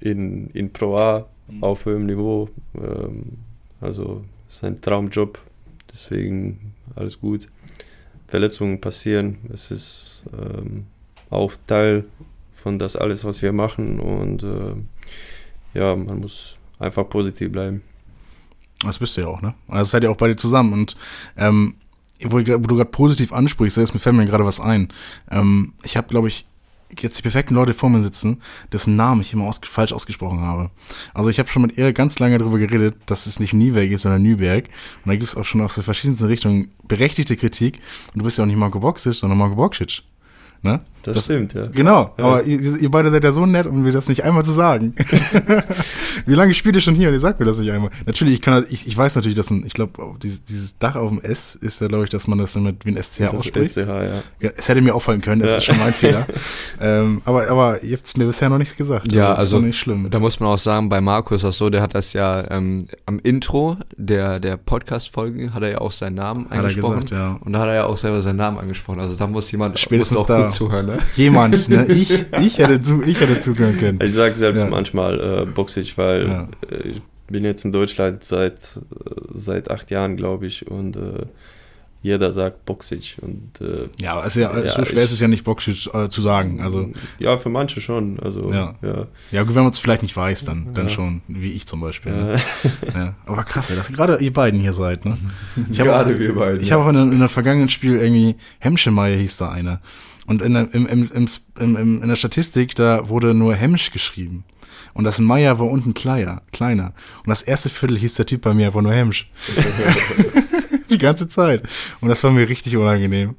[0.00, 1.26] in, in Pro A
[1.60, 2.48] auf hohem Niveau.
[2.74, 3.38] Ähm,
[3.80, 5.38] also es ist ein Traumjob,
[5.92, 7.48] deswegen alles gut.
[8.26, 10.86] Verletzungen passieren, es ist ähm,
[11.30, 12.04] auch Teil
[12.52, 14.88] von das alles, was wir machen und ähm,
[15.74, 17.82] ja, man muss einfach positiv bleiben.
[18.84, 19.54] Das bist du ja auch, ne?
[19.66, 20.72] Also das seid ihr auch beide zusammen.
[20.72, 20.96] Und
[21.36, 21.74] ähm,
[22.22, 24.88] wo, wo du gerade positiv ansprichst, ist mir fällt mir gerade was ein.
[25.30, 26.46] Ähm, ich habe, glaube ich,
[26.98, 28.40] jetzt die perfekten Leute vor mir sitzen,
[28.72, 30.70] dessen Namen ich immer aus, falsch ausgesprochen habe.
[31.14, 34.02] Also ich habe schon mit ihr ganz lange darüber geredet, dass es nicht Nieberg ist,
[34.02, 34.64] sondern Nüberg.
[35.04, 37.80] Und da gibt es auch schon aus den verschiedensten Richtungen berechtigte Kritik.
[38.12, 40.02] Und du bist ja auch nicht Marco Boxic, sondern Marco Boxic.
[40.62, 40.80] Ne?
[41.08, 41.66] Das, Das- stimmt, ja.
[41.66, 42.24] Genau, Ja.
[42.24, 44.94] aber ihr, ihr beide seid ja so nett, um mir das nicht einmal zu sagen.
[46.26, 47.90] Wie lange spielt ihr schon hier und ihr sagt mir das nicht einmal?
[48.06, 49.92] Natürlich, ich kann halt- ich, ich weiß natürlich, dass ein, ich glaube,
[50.22, 52.90] dieses, dieses Dach auf dem S ist ja, glaube ich, dass man das damit wie
[52.90, 53.72] ein SCH Das ausspricht.
[53.72, 54.22] SCH, ja.
[54.40, 55.56] Ja, es hätte mir auffallen können, das Ja.
[55.58, 56.26] ist schon mein Fehler.
[56.80, 59.10] ähm, aber, aber ihr habt es mir bisher noch nichts gesagt.
[59.12, 60.08] Ja, das also war nicht schlimm.
[60.10, 62.86] Da muss man auch sagen, bei Marco ist das so, der hat das ja ähm,
[63.06, 67.00] am Intro der, der Podcast-Folge hat er ja auch seinen Namen Hat er angesprochen.
[67.00, 67.38] gesagt, ja.
[67.40, 69.00] Und da hat er ja auch selber seinen Namen angesprochen.
[69.00, 70.42] Also da muss jemand Spätestens muss auch da.
[70.42, 70.97] gut zuhören, ne?
[71.16, 71.86] Jemand, ne?
[71.86, 73.98] Ich, ich hätte zu, ich hätte zuhören können.
[74.02, 74.68] Ich sage selbst Ja.
[74.70, 76.48] manchmal äh, Boxig, weil Ja.
[76.70, 81.26] äh, ich bin jetzt in Deutschland seit, äh, seit acht Jahren, glaube ich, und äh,
[82.02, 83.16] jeder sagt Boxig.
[83.20, 85.92] Und, äh, Ja, aber es ja, Ja, so schwer ich- ist es ja nicht, Boxic
[85.92, 86.60] äh, zu sagen.
[86.60, 88.18] Also, ja, für manche schon.
[88.20, 88.74] Also, Ja.
[88.82, 89.06] ja.
[89.32, 90.90] ja, wenn man es vielleicht nicht weiß, dann, dann Ja.
[90.90, 92.12] schon, wie ich zum Beispiel.
[92.12, 92.40] Ne?
[92.94, 93.14] Ja.
[93.26, 95.16] Aber krass, dass gerade ihr beiden hier seid, ne?
[95.70, 98.36] Ich Gerade auch, wir beiden, Ich habe auch in, einem- in einem vergangenen Spiel irgendwie
[98.58, 99.80] Hemschemeyer hieß da einer.
[100.26, 101.08] Und in der, im, im,
[101.58, 104.44] im, in der Statistik, da wurde nur Hemsch geschrieben.
[104.94, 106.92] Und das Meier war unten kleiner, kleiner.
[107.24, 109.30] Und das erste Viertel hieß der Typ bei mir einfach nur Hemsch.
[110.90, 111.68] Die ganze Zeit.
[112.00, 113.36] Und das war mir richtig unangenehm.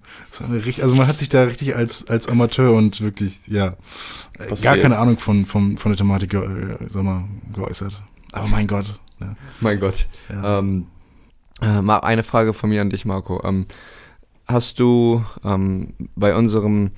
[0.47, 4.37] Mir richtig, also man hat sich da richtig als, als Amateur und wirklich, ja, äh,
[4.39, 4.81] gar Passiert.
[4.81, 8.03] keine Ahnung von, von, von der Thematik äh, sag mal, geäußert.
[8.31, 8.99] Aber mein Gott.
[9.19, 9.35] Ja.
[9.59, 10.07] Mein Gott.
[10.29, 10.59] Ja.
[10.59, 10.87] Ähm,
[11.61, 13.41] äh, mal eine Frage von mir an dich, Marco.
[13.43, 13.65] Ähm,
[14.47, 16.91] hast du ähm, bei unserem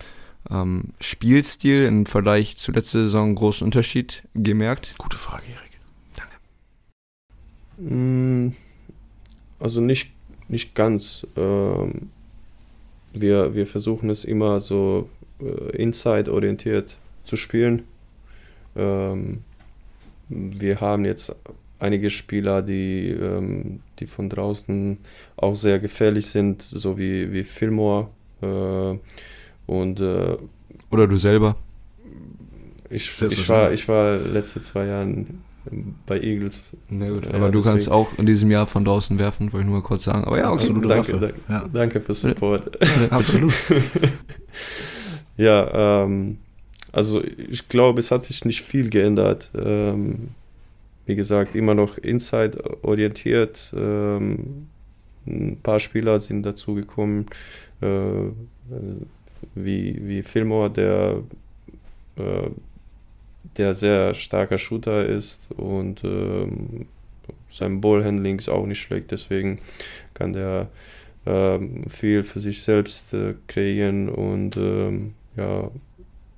[0.50, 4.94] ähm, Spielstil im Vergleich zu letzter Saison einen großen Unterschied gemerkt?
[4.98, 5.80] Gute Frage, Erik.
[7.78, 8.50] Mm,
[9.60, 10.12] Also nicht,
[10.52, 11.26] nicht ganz.
[11.38, 12.10] Ähm,
[13.14, 15.10] wir, wir versuchen es immer so
[15.40, 17.84] äh, inside-orientiert zu spielen.
[18.76, 19.40] Ähm,
[20.30, 21.36] wir haben jetzt
[21.80, 24.98] einige Spieler, die, ähm, die von draußen
[25.36, 28.10] auch sehr gefährlich sind, so wie, wie Fillmore.
[28.42, 28.98] Äh,
[29.68, 30.38] und äh,
[30.90, 31.56] Oder du selber?
[32.90, 35.26] ich, ich, war, ich war letzte zwei Jahre
[36.06, 36.72] bei Eagles.
[36.90, 39.70] Na gut, Ja, aber du kannst auch in diesem Jahr von draußen werfen, wollte ich
[39.72, 40.24] nur mal kurz sagen.
[40.24, 40.62] Aber ja, okay.
[40.64, 41.70] Absolute danke, danke, Ja.
[41.72, 42.80] danke für Support.
[43.12, 43.54] Absolut.
[45.38, 46.38] Ja, ähm,
[46.92, 49.50] also ich glaube, es hat sich nicht viel geändert.
[49.56, 50.30] Ähm,
[51.06, 53.74] wie gesagt, immer noch inside orientiert.
[53.76, 54.68] Ähm,
[55.26, 57.26] ein paar Spieler sind dazugekommen,
[57.82, 57.88] äh,
[59.56, 61.24] wie, wie Fillmore, der,
[62.18, 62.50] äh,
[63.58, 66.88] der sehr starker Shooter ist und ähm,
[67.50, 69.60] sein Ballhandling ist auch nicht schlecht, deswegen
[70.14, 70.70] kann der
[71.26, 75.70] ähm, viel für sich selbst äh, kreieren und ähm, ja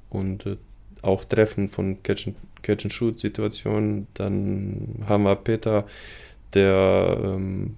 [0.10, 0.58] und äh,
[1.02, 4.08] auch Treffen von Catch and, Catch and Shoot Situationen.
[4.14, 5.86] Dann haben wir Peter,
[6.54, 7.76] der ähm,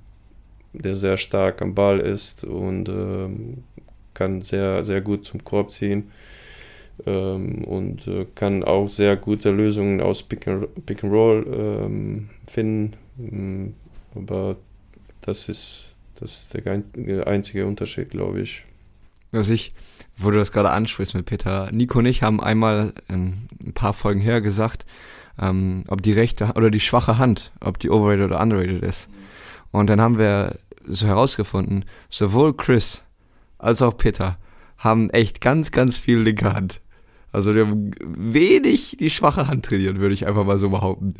[0.73, 3.63] der sehr stark am Ball ist und ähm,
[4.13, 6.11] kann sehr sehr gut zum Korb ziehen
[7.05, 12.29] ähm, und äh, kann auch sehr gute Lösungen aus Pick and, Pick and Roll ähm,
[12.47, 12.93] finden.
[13.17, 13.73] Mm,
[14.17, 14.55] Aber
[15.21, 18.63] das ist, das ist der gein- einzige Unterschied, glaube ich.
[19.31, 19.73] Was ich,
[20.15, 23.93] wo du das gerade ansprichst mit Peter, Nico und ich haben einmal ähm, ein paar
[23.93, 24.85] Folgen her gesagt,
[25.41, 29.09] ähm, ob die rechte oder die schwache Hand, ob die overrated oder underrated ist.
[29.71, 30.55] Und dann haben wir
[30.87, 33.03] so herausgefunden, sowohl Chris
[33.57, 34.37] als auch Peter
[34.77, 36.79] haben echt ganz, ganz viel linke Hand.
[37.35, 41.15] Also die haben wenig die schwache Hand trainiert, würde ich einfach mal so behaupten.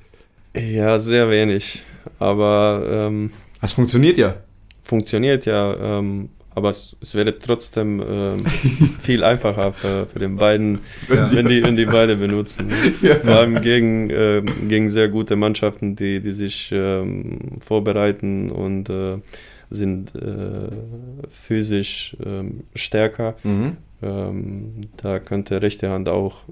[0.55, 1.83] Ja, sehr wenig.
[2.19, 4.35] Aber ähm, Das funktioniert ja.
[4.81, 5.99] funktioniert ja.
[5.99, 8.45] Ähm, aber es, es wäre trotzdem ähm,
[9.01, 11.29] viel einfacher für, für den beiden, Ja.
[11.35, 12.71] wenn, die, wenn die beide benutzen.
[13.25, 19.17] Vor allem gegen, ähm, gegen sehr gute Mannschaften, die, die sich ähm, vorbereiten und äh,
[19.69, 20.69] sind äh,
[21.29, 23.35] physisch ähm, stärker.
[23.43, 23.75] Mhm.
[24.01, 26.43] Ähm, da könnte rechte Hand auch.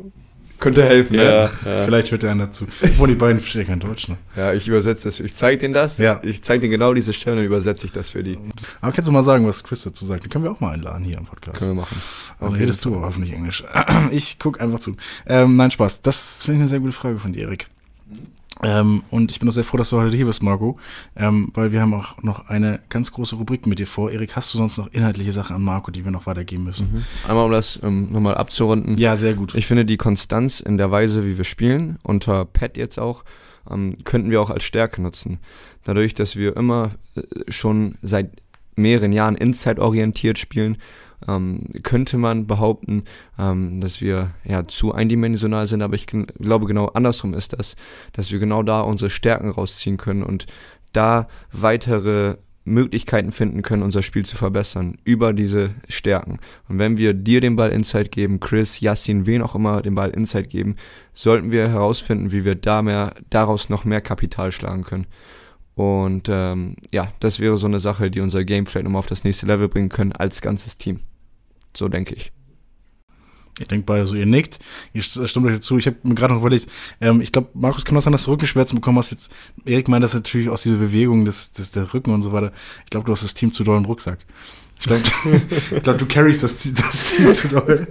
[0.60, 1.50] Könnte helfen, Ja, ne?
[1.66, 1.84] ja.
[1.84, 2.66] Vielleicht hört der einer zu.
[2.82, 4.18] Obwohl die beiden verstehen kein Deutsch, ne?
[4.38, 5.20] Ja, ich übersetze das.
[5.20, 5.98] Ich zeige denen das.
[5.98, 6.22] Ja.
[6.24, 8.38] Ich zeige denen genau diese Stelle und übersetze ich das für die.
[8.80, 10.24] Aber kannst du mal sagen, was Chris dazu sagt?
[10.24, 11.58] Den können wir auch mal einladen hier im Podcast.
[11.60, 12.02] Können wir machen.
[12.40, 13.64] Aber Auf redest jeden du hoffentlich Englisch.
[14.12, 14.96] Ich guck einfach zu.
[15.26, 16.02] Ähm, nein, Spaß.
[16.02, 17.68] Das finde ich eine sehr gute Frage von dir, Erik.
[18.62, 20.78] Ähm, und ich bin auch sehr froh, dass du heute hier bist, Marco,
[21.16, 24.12] ähm, weil wir haben auch noch eine ganz große Rubrik mit dir vor.
[24.12, 26.94] Erik, hast du sonst noch inhaltliche Sachen an Marco, die wir noch weitergeben müssen?
[26.94, 27.30] Mhm.
[27.30, 28.98] Einmal um das ähm, nochmal abzurunden.
[28.98, 29.56] Ja, sehr gut.
[29.56, 33.24] Ich finde die Konstanz in der Weise, wie wir spielen, unter Pat jetzt auch,
[33.70, 35.39] ähm, könnten wir auch als Stärke nutzen.
[35.84, 38.30] Dadurch, dass wir immer äh, schon seit
[38.76, 40.78] mehreren Jahren inside-orientiert spielen,
[41.28, 43.04] ähm, könnte man behaupten,
[43.40, 47.76] ähm, dass wir ja zu eindimensional sind, aber ich glaube genau andersrum ist das,
[48.12, 50.46] dass wir genau da unsere Stärken rausziehen können und
[50.92, 56.40] da weitere Möglichkeiten finden können, unser Spiel zu verbessern über diese Stärken.
[56.70, 60.12] Und wenn wir dir den Ball Inside geben, Chris, Yassin, wen auch immer den Ball
[60.12, 60.78] Inside geben,
[61.14, 65.08] sollten wir herausfinden, wie wir da mehr, daraus noch mehr Kapital schlagen können.
[65.76, 69.24] Und ähm, ja, das wäre so eine Sache, die unser Game vielleicht nochmal auf das
[69.24, 71.00] nächste Level bringen können als ganzes Team.
[71.76, 72.32] So denke ich.
[73.60, 74.60] Ich denke beide so, ihr nickt,
[74.94, 75.78] ihr stimmt euch dazu.
[75.78, 76.68] Ich habe mir gerade noch überlegt,
[77.02, 79.12] ähm, ich glaube, Markus kann auch sein, dass du Rückenschmerzen bekommen hast.
[79.12, 79.32] Jetzt,
[79.64, 82.52] Erik meint das natürlich aus dieser Bewegung des, des der Rücken und so weiter.
[82.84, 84.26] Ich glaube, du hast das Team zu doll im Rucksack.
[84.84, 85.02] Ich glaube,
[85.82, 87.88] glaub, du carryst das, das Team zu doll.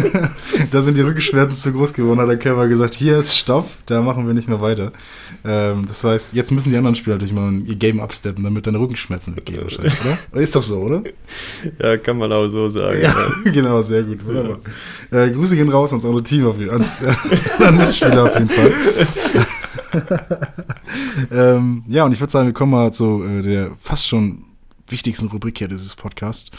[0.72, 4.00] da sind die Rückenschmerzen zu groß geworden, hat der Körper gesagt, hier ist Stopp, da
[4.00, 4.92] machen wir nicht mehr weiter.
[5.44, 8.80] Ähm, das heißt, jetzt müssen die anderen Spieler natürlich mal ihr Game upsteppen, damit deine
[8.80, 9.92] Rückenschmerzen weggehen wahrscheinlich,
[10.32, 10.40] oder?
[10.40, 11.02] Ist doch so, oder?
[11.78, 12.98] Ja, kann man auch so sagen.
[13.02, 13.14] Ja,
[13.44, 14.60] genau, sehr gut, wunderbar.
[15.10, 18.48] Äh, Grüße gehen raus ans andere Team, auf jeden, ans, äh, an Mitspieler auf jeden
[18.48, 18.72] Fall.
[21.30, 24.46] ähm, ja, und ich würde sagen, wir kommen mal zu äh, der fast schon
[24.88, 26.50] wichtigsten Rubrik hier dieses Podcasts.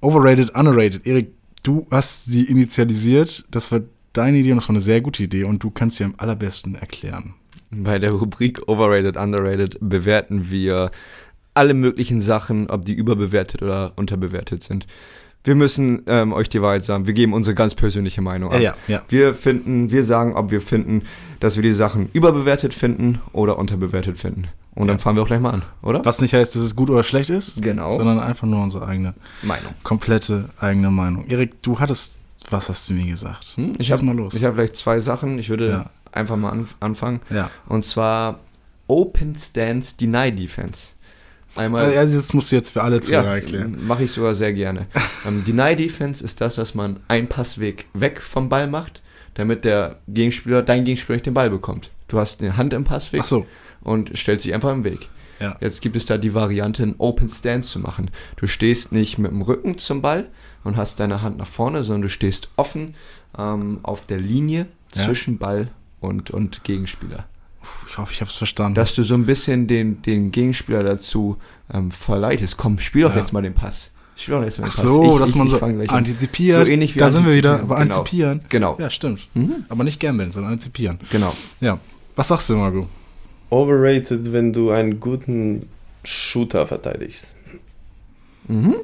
[0.00, 1.06] Overrated, underrated.
[1.06, 3.46] Erik, du hast sie initialisiert.
[3.50, 3.80] Das war
[4.12, 6.74] deine Idee und das war eine sehr gute Idee und du kannst sie am allerbesten
[6.74, 7.34] erklären.
[7.70, 10.90] Bei der Rubrik Overrated, Underrated bewerten wir
[11.54, 14.86] alle möglichen Sachen, ob die überbewertet oder unterbewertet sind.
[15.42, 17.06] Wir müssen ähm, euch die Wahrheit sagen.
[17.06, 18.60] Wir geben unsere ganz persönliche Meinung an.
[18.60, 19.02] Ja, ja.
[19.08, 21.02] Wir finden, wir sagen, ob wir finden,
[21.38, 24.48] dass wir die Sachen überbewertet finden oder unterbewertet finden.
[24.76, 26.04] Und dann fangen wir auch gleich mal an, oder?
[26.04, 27.96] Was nicht heißt, dass es gut oder schlecht ist, genau.
[27.96, 29.72] sondern einfach nur unsere eigene Meinung.
[29.82, 31.26] Komplette eigene Meinung.
[31.28, 32.18] Erik, du hattest,
[32.50, 33.54] was hast du mir gesagt?
[33.56, 33.72] Hm?
[33.78, 34.34] Ich habe mal los.
[34.34, 35.38] Ich habe vielleicht zwei Sachen.
[35.38, 35.90] Ich würde ja.
[36.12, 37.20] einfach mal an, anfangen.
[37.30, 37.50] Ja.
[37.66, 38.40] Und zwar
[38.86, 40.90] Open Stance Deny Defense.
[41.54, 43.78] Einmal, also das musst du jetzt für alle Zuhörer ja, erklären.
[43.86, 44.88] Mache ich sogar sehr gerne.
[45.26, 49.00] ähm, Deny Defense ist das, dass man einen Passweg weg vom Ball macht,
[49.32, 51.90] damit der Gegenspieler, dein Gegenspieler nicht den Ball bekommt.
[52.08, 53.22] Du hast eine Hand im Passweg.
[53.22, 53.46] Ach so
[53.86, 55.08] und stellt sich einfach im Weg.
[55.38, 55.56] Ja.
[55.60, 58.10] Jetzt gibt es da die Variante, einen Open Stance zu machen.
[58.36, 60.26] Du stehst nicht mit dem Rücken zum Ball
[60.64, 62.94] und hast deine Hand nach vorne, sondern du stehst offen
[63.38, 65.04] ähm, auf der Linie ja.
[65.04, 65.68] zwischen Ball
[66.00, 67.26] und, und Gegenspieler.
[67.88, 68.74] Ich hoffe, ich habe es verstanden.
[68.74, 71.36] Dass du so ein bisschen den, den Gegenspieler dazu
[71.72, 72.56] ähm, verleitest.
[72.56, 73.18] Komm, spiel doch ja.
[73.18, 73.92] jetzt mal den Pass.
[74.16, 74.84] Spiel doch jetzt mal den Pass.
[74.84, 76.66] Ach so, ich, dass ich, man so antizipiert.
[76.66, 77.74] So ähnlich wie Da sind wir wieder, genau.
[77.74, 78.40] antizipieren.
[78.48, 78.76] Genau.
[78.80, 79.28] Ja, stimmt.
[79.34, 79.64] Mhm.
[79.68, 80.98] Aber nicht gambeln, sondern antizipieren.
[81.10, 81.32] Genau.
[81.60, 81.78] Ja.
[82.16, 82.88] Was sagst du, Margot?
[83.50, 85.68] Overrated, wenn du einen guten
[86.04, 87.34] Shooter verteidigst.
[88.48, 88.76] Mhm.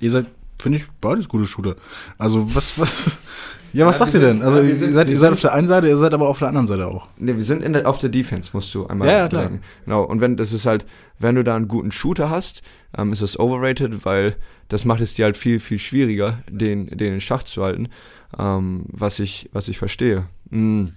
[0.00, 0.26] Ihr seid,
[0.58, 1.76] finde ich, beides gute Shooter.
[2.18, 3.18] Also, was, was.
[3.74, 4.42] Ja, was ja, sagt ihr denn?
[4.42, 6.48] Also, ihr, sind, seid, ihr seid auf der einen Seite, ihr seid aber auf der
[6.48, 7.06] anderen Seite auch.
[7.18, 9.50] Ne, wir sind der, auf der Defense, musst du einmal ja, ja, klar.
[9.84, 10.86] Genau, und wenn, das ist halt,
[11.18, 12.62] wenn du da einen guten Shooter hast,
[12.96, 14.36] ähm, ist das overrated, weil
[14.68, 17.90] das macht es dir halt viel, viel schwieriger, den, den in Schach zu halten,
[18.38, 20.24] ähm, was ich, was ich verstehe.
[20.50, 20.92] Hm.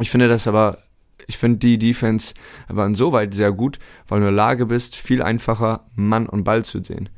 [0.00, 0.78] Ich finde das aber
[1.30, 2.34] ich finde die Defense
[2.66, 6.64] aber insoweit sehr gut, weil du in der Lage bist, viel einfacher Mann und Ball
[6.64, 7.08] zu sehen.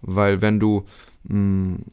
[0.00, 0.86] Weil wenn du
[1.24, 1.84] mh, mm,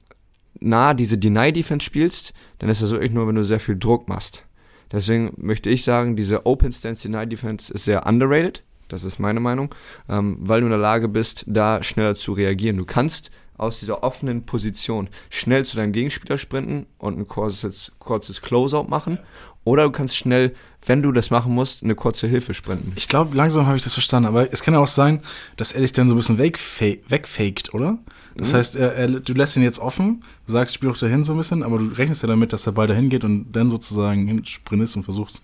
[0.59, 4.45] nah diese Deny-Defense spielst, dann ist das wirklich nur, wenn du sehr viel Druck machst.
[4.91, 8.63] Deswegen möchte ich sagen, diese Open Stance Deny Defense ist sehr underrated.
[8.87, 9.73] Das ist meine Meinung,
[10.07, 12.77] ähm, weil du in der Lage bist, da schneller zu reagieren.
[12.77, 18.43] Du kannst aus dieser offenen Position schnell zu deinem Gegenspieler sprinten und ein kurzes, kurzes
[18.43, 19.17] Closeout machen
[19.65, 22.93] oder du kannst schnell, wenn du das machen musst, eine kurze Hilfe sprinten.
[22.95, 24.29] Ich glaube, langsam habe ich das verstanden.
[24.29, 25.21] Aber es kann ja auch sein,
[25.57, 27.97] dass er dich dann so ein bisschen wegfaked, oder?
[28.35, 28.57] Das mhm.
[28.57, 31.37] heißt, er, er, du lässt ihn jetzt offen, du sagst, spiel doch dahin so ein
[31.37, 34.97] bisschen, aber du rechnest ja damit, dass der Ball dahin geht und dann sozusagen hinsprintest
[34.97, 35.41] und versuchst,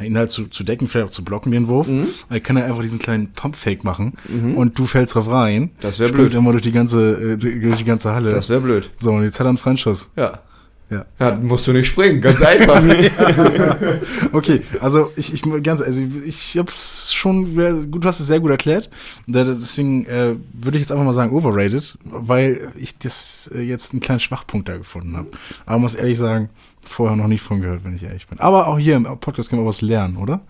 [0.00, 1.88] ihn halt zu, zu decken, vielleicht auch zu blocken, den Wurf.
[1.88, 2.08] Mhm.
[2.28, 4.56] Dann kann er einfach diesen kleinen Pump-Fake machen mhm.
[4.56, 5.70] und du fällst drauf rein.
[5.80, 6.32] Das wäre blöd.
[6.34, 8.30] immer durch die ganze, äh, durch die ganze Halle.
[8.30, 8.90] Das wäre blöd.
[8.98, 10.10] So, und jetzt hat er einen Freischuss.
[10.16, 10.40] Ja.
[10.94, 11.04] Ja.
[11.18, 12.80] ja, musst du nicht springen, ganz einfach.
[14.32, 17.56] okay, also ich, ich ganz, also ich, ich hab's schon,
[17.90, 18.90] gut, du hast es sehr gut erklärt.
[19.26, 24.00] Deswegen äh, würde ich jetzt einfach mal sagen, overrated, weil ich das äh, jetzt einen
[24.00, 25.30] kleinen Schwachpunkt da gefunden habe.
[25.66, 26.48] Aber muss ehrlich sagen,
[26.80, 28.38] vorher noch nicht von gehört, wenn ich ehrlich bin.
[28.38, 30.42] Aber auch hier im Podcast können wir was lernen, oder?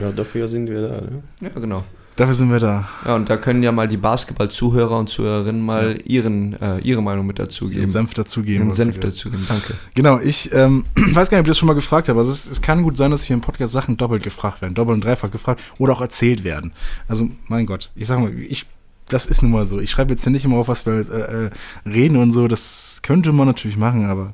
[0.00, 1.00] Ja, dafür sind wir da.
[1.00, 1.22] Ne?
[1.42, 1.84] Ja, genau.
[2.16, 2.88] Dafür sind wir da.
[3.04, 6.02] Ja, und da können ja mal die Basketball-Zuhörer und Zuhörerinnen mal ja.
[6.04, 7.80] ihren, äh, ihre Meinung mit dazugeben.
[7.80, 8.66] Ihren Senf dazugeben.
[8.66, 9.74] Ihren Senf dazugeben, danke.
[9.94, 12.20] Genau, ich ähm, weiß gar nicht, ob ich das schon mal gefragt habe.
[12.20, 14.94] Also es, es, kann gut sein, dass hier im Podcast Sachen doppelt gefragt werden, doppelt
[14.94, 16.72] und dreifach gefragt oder auch erzählt werden.
[17.08, 18.66] Also, mein Gott, ich sag mal, ich
[19.08, 19.80] das ist nun mal so.
[19.80, 21.50] Ich schreibe jetzt hier nicht immer auf, was wir äh, äh,
[21.84, 22.48] reden und so.
[22.48, 24.32] Das könnte man natürlich machen, aber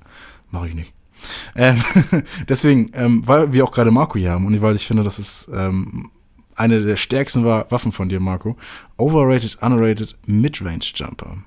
[0.50, 0.92] mache ich nicht.
[1.56, 1.82] Ähm,
[2.48, 5.50] deswegen, ähm, weil wir auch gerade Marco hier haben und weil ich finde, das ist
[5.52, 6.10] ähm,
[6.60, 8.56] eine der stärksten Waffen von dir, Marco.
[8.98, 11.38] Overrated, underrated, Midrange Jumper.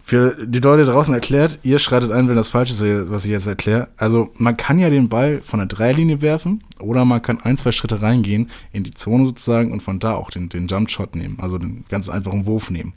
[0.00, 3.48] Für die Leute draußen erklärt, ihr schreitet ein, wenn das falsch ist, was ich jetzt
[3.48, 3.88] erkläre.
[3.96, 7.72] Also man kann ja den Ball von der Dreierlinie werfen oder man kann ein, zwei
[7.72, 11.40] Schritte reingehen in die Zone sozusagen und von da auch den, den Jump Shot nehmen,
[11.40, 12.92] also den ganz einfachen Wurf nehmen.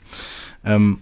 [0.64, 0.98] Ähm,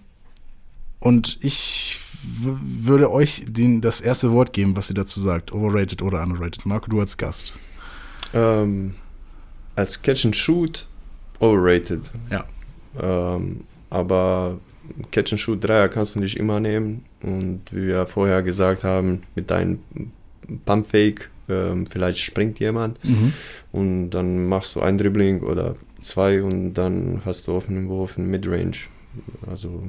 [0.99, 5.53] und ich würde euch den, das erste Wort geben, was ihr dazu sagt.
[5.53, 6.65] Overrated oder underrated.
[6.65, 7.53] Marco, du als Gast.
[8.33, 8.95] Ähm,
[9.79, 10.87] als Catch and Shoot
[11.39, 12.01] overrated.
[12.29, 12.45] Ja.
[12.99, 14.59] Ähm, aber
[15.11, 17.05] Catch and Shoot Dreier kannst du nicht immer nehmen.
[17.23, 19.79] Und wie wir vorher gesagt haben, mit deinem
[20.65, 23.33] Pump Fake, ähm, vielleicht springt jemand Mhm.
[23.71, 28.27] und dann machst du ein Dribbling oder zwei und dann hast du offenen Wurf in
[28.27, 28.77] Midrange.
[29.49, 29.83] Also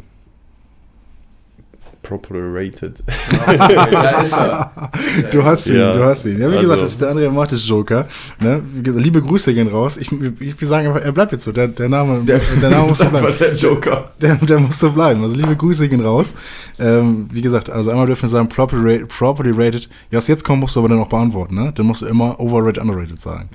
[2.03, 3.03] properly rated.
[3.47, 4.91] da ist er.
[5.31, 5.93] Du hast ihn, Ja.
[5.95, 6.33] du hast ihn.
[6.41, 8.07] Ja, wie Also- gesagt, das ist der Andrea Martis Joker.
[8.41, 8.63] Ne?
[8.75, 9.97] Wie gesagt, liebe Grüße gehen raus.
[9.97, 11.53] Ich, ich will sagen, einfach, er bleibt jetzt so.
[11.53, 13.35] Der, der Name, der, Name muss so bleiben.
[13.39, 14.11] der Joker.
[14.21, 15.23] Der, der muss so bleiben.
[15.23, 16.35] Also liebe Grüße gehen raus.
[16.79, 19.89] Ähm, wie gesagt, also einmal dürfen wir sagen, properly, properly rated.
[20.11, 21.55] Ja, was jetzt kommt, musst du aber dann auch beantworten.
[21.55, 21.73] Ne?
[21.75, 23.49] Dann musst du immer overrated, underrated sagen.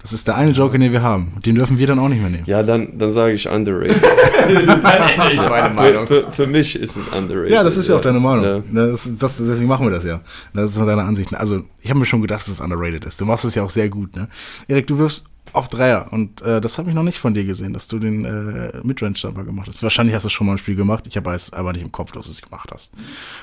[0.00, 1.32] Das ist der eine Joker, den wir haben.
[1.44, 2.44] Den dürfen wir dann auch nicht mehr nehmen.
[2.46, 4.02] ja, dann, dann sage ich underrated.
[4.48, 6.06] Dann ändere ich meine für, Meinung.
[6.06, 7.50] für, für mich ist es underrated.
[7.52, 8.44] Ja, das ist ja auch deine Meinung.
[8.44, 8.86] Ja.
[8.86, 10.20] Das, das, deswegen machen wir das ja.
[10.54, 11.34] Das ist deine Ansicht.
[11.34, 13.20] Also, ich habe mir schon gedacht, dass es underrated ist.
[13.20, 14.28] Du machst es ja auch sehr gut, ne?
[14.68, 17.72] Erik, du wirfst auf Dreier und äh, das habe ich noch nicht von dir gesehen,
[17.72, 19.82] dass du den äh, Midrange-Jumper gemacht hast.
[19.82, 21.06] Wahrscheinlich hast du schon mal ein Spiel gemacht.
[21.06, 22.92] Ich habe es aber nicht im Kopf, dass du es gemacht hast.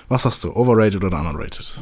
[0.07, 0.55] Was hast du?
[0.55, 1.79] Overrated oder underrated?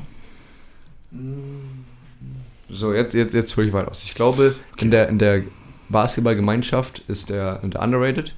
[2.74, 4.04] So, jetzt, jetzt, jetzt hole ich weiter aus.
[4.04, 5.44] Ich glaube, in der, in der
[5.90, 8.36] Basketballgemeinschaft ist der, der underrated.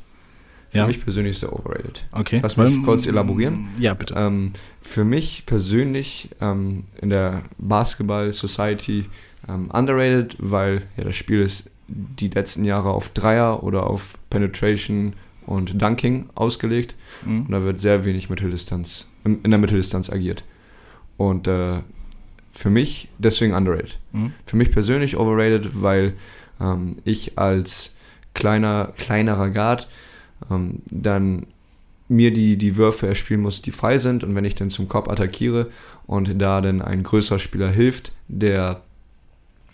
[0.70, 0.88] Für Ja.
[0.88, 2.06] mich persönlich ist der overrated.
[2.12, 2.40] Okay.
[2.44, 3.68] Lass mich Ähm, kurz elaborieren.
[3.80, 4.14] Ja, bitte.
[4.18, 9.06] Ähm, für mich persönlich ähm, in der Basketball Society
[9.48, 15.14] ähm, underrated, weil ja das Spiel ist die letzten Jahre auf Dreier oder auf Penetration
[15.46, 17.42] und Dunking ausgelegt Mhm.
[17.46, 20.44] und da wird sehr wenig Mitteldistanz in in der Mitteldistanz agiert.
[21.18, 21.80] Und äh,
[22.56, 24.00] für mich deswegen underrated.
[24.14, 24.34] Mhm.
[24.46, 26.14] Für mich persönlich overrated, weil
[26.62, 27.94] ähm, ich als
[28.34, 29.88] kleiner, kleinerer Guard
[30.50, 31.48] ähm, dann
[32.08, 35.10] mir die, die Würfe erspielen muss, die frei sind und wenn ich dann zum Korb
[35.10, 35.68] attackiere
[36.06, 38.82] und da dann ein größerer Spieler hilft, der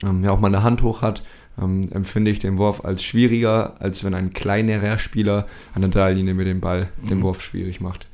[0.01, 1.23] ähm, ja auch mal eine Hand hoch hat,
[1.61, 6.33] ähm, empfinde ich den Wurf als schwieriger, als wenn ein kleinerer Spieler an der Dreierlinie
[6.33, 7.23] mir den Ball, den Mhm.
[7.23, 8.07] Wurf schwierig macht.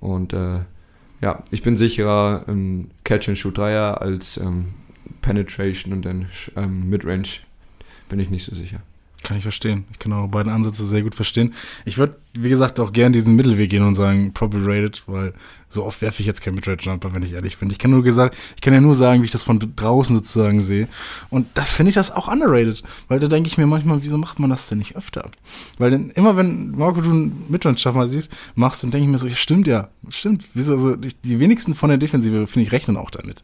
[0.00, 0.60] Und äh,
[1.22, 4.74] ja, ich bin sicherer im Catch-and-Shoot-Dreier als ähm,
[5.22, 7.28] Penetration und dann ähm, Midrange
[8.08, 8.80] bin ich nicht so sicher.
[9.22, 9.84] Kann ich verstehen.
[9.92, 11.54] Ich kann auch beide Ansätze sehr gut verstehen.
[11.84, 15.32] Ich würde, wie gesagt, auch gern diesen Mittelweg gehen und sagen, properly rated, weil
[15.72, 17.70] so oft werfe ich jetzt kein Midrange-Jumper, wenn ich ehrlich bin.
[17.70, 20.60] Ich kann nur gesagt, ich kann ja nur sagen, wie ich das von draußen sozusagen
[20.60, 20.86] sehe.
[21.30, 24.38] Und da finde ich das auch underrated, weil da denke ich mir manchmal, wieso macht
[24.38, 25.30] man das denn nicht öfter?
[25.78, 29.26] Weil denn immer wenn Marco du einen Midrange-Jumper siehst, machst, dann denke ich mir so,
[29.26, 30.44] ja stimmt ja, stimmt.
[30.54, 33.42] Wieso, also die, die wenigsten von der Defensive, finde ich, rechnen auch damit.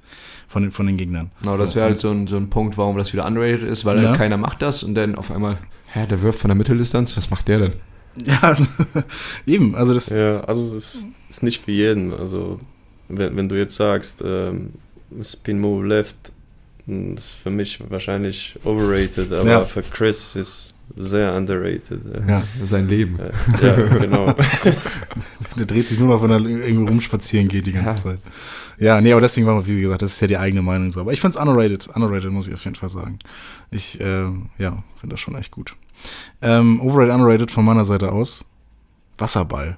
[0.49, 1.31] Von den, von den Gegnern.
[1.41, 3.97] Genau, das wäre halt so ein, so ein Punkt, warum das wieder underrated ist, weil
[3.97, 4.03] Ja.
[4.05, 5.59] dann keiner macht das und dann auf einmal,
[5.93, 7.73] hä, der wirft von der Mitteldistanz, was macht der denn?
[8.25, 8.57] Ja,
[9.47, 9.75] eben.
[9.75, 12.13] Also das, Ja, also es ist, ist nicht für jeden.
[12.13, 12.61] Also
[13.09, 14.71] wenn, wenn du jetzt sagst, ähm,
[15.23, 16.17] Spin Move Left,
[16.87, 19.61] mh, ist für mich wahrscheinlich overrated, aber Ja.
[19.63, 22.01] für Chris ist sehr underrated.
[22.27, 22.43] ja.
[22.65, 23.19] Sein Leben.
[23.63, 24.35] Ja, genau.
[25.59, 27.97] Der dreht sich nur noch, wenn er irgendwie rumspazieren geht die ganze Ja.
[27.97, 28.19] Zeit.
[28.79, 31.01] Ja, nee, aber deswegen war wie gesagt, das ist ja die eigene Meinung so.
[31.01, 31.89] Aber ich find's underrated.
[31.95, 33.19] Underrated, muss ich auf jeden Fall sagen.
[33.71, 34.27] Ich, äh,
[34.59, 35.75] ja, finde das schon echt gut.
[36.41, 38.45] Ähm, overrated, underrated von meiner Seite aus.
[39.17, 39.77] Wasserball.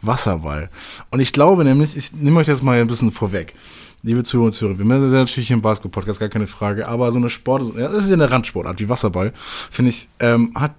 [0.00, 0.70] Wasserball.
[1.10, 3.54] Und ich glaube nämlich, ich nehme euch das mal ein bisschen vorweg.
[4.02, 7.30] Liebe Zuhörer und Zuhörer, wir sind natürlich im Basketball-Podcast, gar keine Frage, aber so eine
[7.30, 9.32] Sport, das ist ja eine Randsportart wie Wasserball,
[9.70, 10.74] finde ich, ähm, hat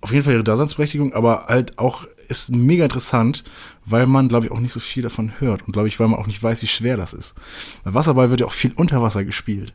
[0.00, 3.42] auf jeden Fall ihre Daseinsberechtigung, aber halt auch ist mega interessant,
[3.84, 6.20] weil man, glaube ich, auch nicht so viel davon hört und glaube ich, weil man
[6.20, 7.34] auch nicht weiß, wie schwer das ist.
[7.84, 9.72] Weil Wasserball wird ja auch viel unter Wasser gespielt.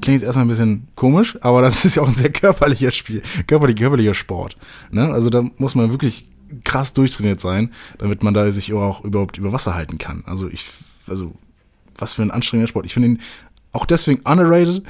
[0.00, 3.22] Klingt jetzt erstmal ein bisschen komisch, aber das ist ja auch ein sehr körperlicher Spiel,
[3.46, 4.56] körperlich, körperlicher Sport.
[4.90, 5.12] Ne?
[5.12, 6.26] Also da muss man wirklich
[6.64, 10.24] krass durchtrainiert sein, damit man da sich auch überhaupt über Wasser halten kann.
[10.26, 10.66] Also ich,
[11.06, 11.34] also
[11.98, 12.86] was für ein anstrengender Sport.
[12.86, 13.20] Ich finde ihn
[13.72, 14.82] auch deswegen underrated.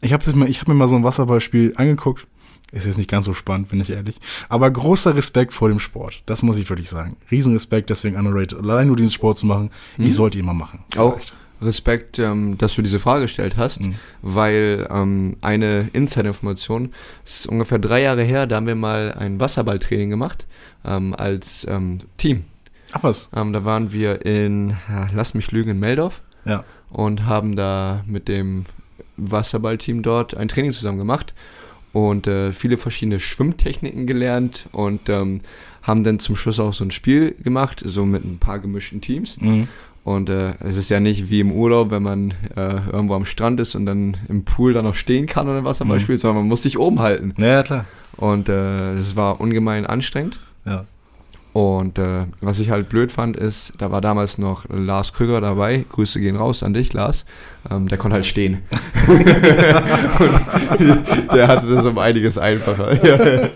[0.00, 2.26] Ich habe hab mir mal so ein Wasserballspiel angeguckt.
[2.70, 4.16] Ist jetzt nicht ganz so spannend, bin ich ehrlich.
[4.50, 6.22] Aber großer Respekt vor dem Sport.
[6.26, 7.16] Das muss ich wirklich sagen.
[7.30, 8.58] Riesenrespekt, deswegen underrated.
[8.58, 10.80] Allein nur diesen Sport zu machen, ich sollte ihn mal machen.
[10.96, 11.18] Auch.
[11.60, 13.94] Respekt, ähm, dass du diese Frage gestellt hast, Mhm.
[14.22, 16.92] weil ähm, eine Insider-Information,
[17.24, 20.46] es ist ungefähr drei Jahre her, da haben wir mal ein Wasserballtraining gemacht
[20.84, 22.44] ähm, als ähm, Team.
[22.92, 23.30] Ach was?
[23.34, 26.62] Ähm, da waren wir in, ja, lass mich lügen, in Meldorf Ja.
[26.90, 28.64] und haben da mit dem
[29.16, 31.34] Wasserballteam dort ein Training zusammen gemacht.
[32.06, 35.40] Und äh, viele verschiedene Schwimmtechniken gelernt und ähm,
[35.82, 39.40] haben dann zum Schluss auch so ein Spiel gemacht, so mit ein paar gemischten Teams.
[39.40, 39.68] Mhm.
[40.04, 43.60] Und äh, es ist ja nicht wie im Urlaub, wenn man äh, irgendwo am Strand
[43.60, 45.92] ist und dann im Pool dann noch stehen kann oder was zum Mhm.
[45.92, 47.34] Beispiel, sondern man muss sich oben halten.
[47.38, 47.84] Ja, ja, klar.
[48.16, 50.40] Und äh, es war ungemein anstrengend.
[50.64, 50.84] Ja.
[51.54, 55.84] Und äh, was ich halt blöd fand, ist, da war damals noch Lars Krüger dabei.
[55.88, 57.24] Grüße gehen raus an dich, Lars.
[57.70, 58.62] Ähm, der konnte halt stehen.
[59.08, 59.24] Und
[61.34, 62.90] der hatte das um einiges einfacher.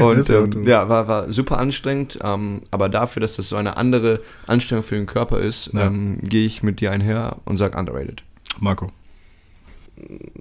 [0.00, 2.18] Und ähm, ja, war, war super anstrengend.
[2.22, 5.86] Ähm, aber dafür, dass das so eine andere Anstrengung für den Körper ist, Ja.
[5.86, 8.22] ähm, gehe ich mit dir einher und sag underrated.
[8.60, 8.90] Marco.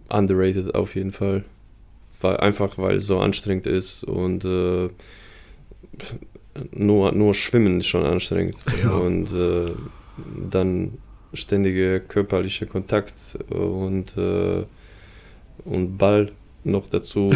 [0.09, 1.43] Underrated auf jeden Fall.
[2.21, 4.89] Weil, einfach weil es so anstrengend ist und äh,
[6.71, 8.55] nur, nur Schwimmen ist schon anstrengend.
[8.83, 8.91] Ja.
[8.91, 9.71] Und äh,
[10.49, 10.97] dann
[11.33, 13.13] ständige körperliche Kontakt
[13.49, 14.63] und, äh,
[15.65, 16.31] und Ball
[16.63, 17.33] noch dazu.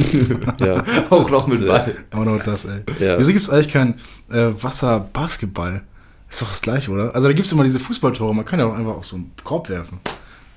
[0.60, 1.94] ja, Auch noch mit Ball.
[2.10, 2.80] Auch noch das, ey.
[2.98, 3.18] ja.
[3.18, 3.94] Wieso gibt es eigentlich kein
[4.30, 5.82] äh, Wasser-Basketball?
[6.28, 7.14] Ist doch das gleiche, oder?
[7.14, 9.32] Also da gibt es immer diese Fußballtore, man kann ja auch einfach auch so einen
[9.44, 10.00] Korb werfen.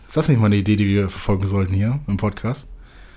[0.05, 2.67] Ist das nicht mal eine Idee, die wir verfolgen sollten hier im Podcast?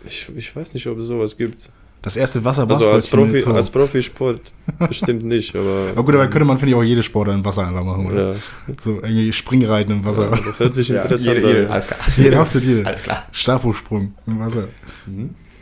[0.07, 1.71] Ich, ich weiß nicht, ob es sowas gibt.
[2.05, 3.09] Das erste Also als.
[3.09, 4.53] Profi, als Profisport
[4.89, 5.89] bestimmt nicht, aber.
[5.97, 8.33] aber gut, aber könnte man, finde ich, auch jede Sportart im Wasser einfach machen, oder?
[8.33, 8.39] Ja,
[8.79, 10.31] So irgendwie Springreiten im Wasser.
[10.31, 11.67] ja, das hört sich interessant an.
[11.71, 11.99] alles klar.
[12.15, 12.87] Hier, hast du dir.
[12.87, 13.25] Alles klar.
[13.33, 14.65] Stabhochsprung im Wasser.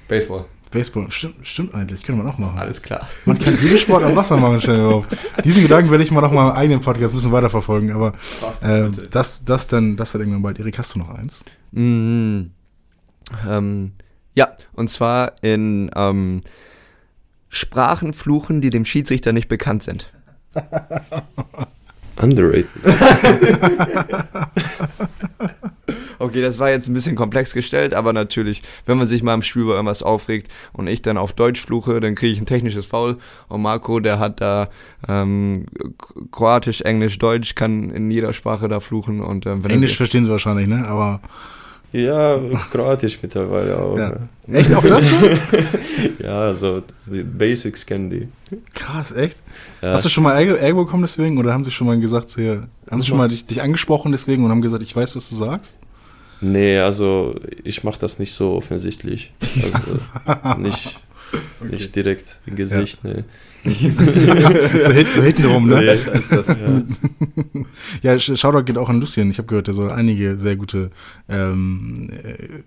[0.09, 2.59] Baseball, Baseball, stimmt, stimmt eigentlich, könnte man auch machen.
[2.59, 3.07] alles klar.
[3.25, 5.07] Man kann jeden Sport am Wasser machen, dir auf.
[5.45, 8.15] Diesen Gedanken werde ich mal noch mal im eigenen Podcast ein bisschen weiterverfolgen, aber
[8.63, 10.59] äh, das, das dann, das dann irgendwann bald.
[10.59, 11.45] Erik, hast du noch eins?
[11.71, 12.51] Mhm.
[13.49, 13.93] Ähm,
[14.35, 16.43] ja, und zwar in ähm,
[17.49, 20.11] Sprachen fluchen, die dem Schiedsrichter nicht bekannt sind.
[22.21, 22.69] Underrated.
[26.23, 29.43] Okay, das war jetzt ein bisschen komplex gestellt, aber natürlich, wenn man sich mal im
[29.43, 32.87] Spiel über irgendwas aufregt und ich dann auf Deutsch fluche, dann kriege ich ein technisches
[32.87, 33.19] Foul.
[33.49, 34.69] Und Marco, der hat da
[35.09, 35.67] ähm,
[36.31, 39.21] Kroatisch, Englisch, Deutsch, kann in jeder Sprache da fluchen.
[39.21, 40.87] Und ähm, wenn Englisch verstehen sie wahrscheinlich, ne?
[40.87, 41.21] Aber
[41.93, 42.41] Ja,
[42.71, 43.99] Kroatisch mittlerweile auch.
[43.99, 44.17] Ja.
[44.47, 45.31] Ja, echt auch das schon?
[46.19, 48.29] ja also die Basics kennen die.
[48.75, 49.43] Krass, echt?
[49.83, 49.93] Ja.
[49.93, 51.39] Hast du schon mal Ärger, Ärger bekommen deswegen?
[51.39, 54.11] Oder haben sie schon mal gesagt, so, ja, haben sie schon mal dich, dich angesprochen
[54.11, 55.79] deswegen und haben gesagt, ich weiß, was du sagst?
[56.41, 59.33] Nee, also ich mache das nicht so offensichtlich.
[59.63, 60.99] Also nicht,
[61.61, 63.05] nicht direkt im Gesicht.
[63.05, 63.25] Nee.
[63.65, 65.77] So, hit, so hinten rum, ne?
[65.81, 66.83] Nee, ist das, ja.
[68.03, 69.31] Ja, Sh- Shoutout geht auch an Lucien.
[69.31, 70.91] Ich habe gehört, der soll einige sehr gute
[71.29, 72.63] ähm, äh,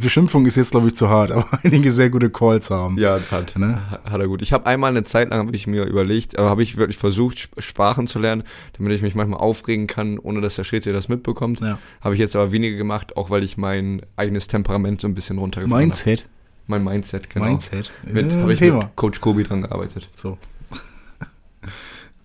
[0.00, 2.96] Beschimpfung ist jetzt, glaube ich, zu hart, aber einige sehr gute Calls haben.
[2.98, 3.78] Ja, hat, Ne?
[4.04, 4.40] hat er gut.
[4.42, 7.38] Ich habe einmal eine Zeit lang, habe ich mir überlegt, aber habe ich wirklich versucht,
[7.44, 8.42] Sp- Sprachen zu lernen,
[8.78, 11.60] damit ich mich manchmal aufregen kann, ohne dass der Schiedsrichter das mitbekommt.
[11.60, 11.78] Ja.
[12.00, 15.38] Habe ich jetzt aber weniger gemacht, auch weil ich mein eigenes Temperament so ein bisschen
[15.38, 15.86] runtergefahren habe.
[15.86, 16.26] Mindset.
[16.70, 17.46] Mein Mindset, genau.
[17.46, 17.90] Mindset.
[18.04, 18.84] Mit, Äh, habe ich Thema.
[18.84, 20.08] mit Coach Kobi dran gearbeitet.
[20.12, 20.38] So.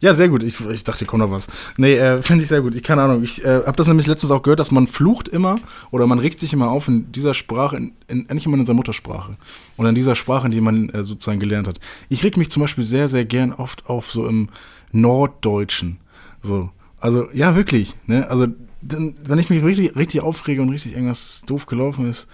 [0.01, 0.43] Ja, sehr gut.
[0.43, 1.47] Ich, ich dachte, kommt noch was.
[1.77, 2.75] Nee, äh, finde ich sehr gut.
[2.75, 3.23] Ich keine Ahnung.
[3.23, 5.57] Ich äh, habe das nämlich letztens auch gehört, dass man flucht immer
[5.89, 8.75] oder man regt sich immer auf in dieser Sprache, in, in, nicht immer in unserer
[8.75, 9.35] Muttersprache.
[9.77, 11.79] Und in dieser Sprache, die man äh, sozusagen gelernt hat.
[12.09, 14.49] Ich reg mich zum Beispiel sehr, sehr gern oft auf so im
[14.91, 15.97] Norddeutschen.
[16.43, 16.69] So.
[16.99, 17.95] Also, ja, wirklich.
[18.05, 18.29] Ne?
[18.29, 18.45] Also,
[18.81, 22.27] wenn ich mich richtig, richtig aufrege und richtig irgendwas doof gelaufen ist,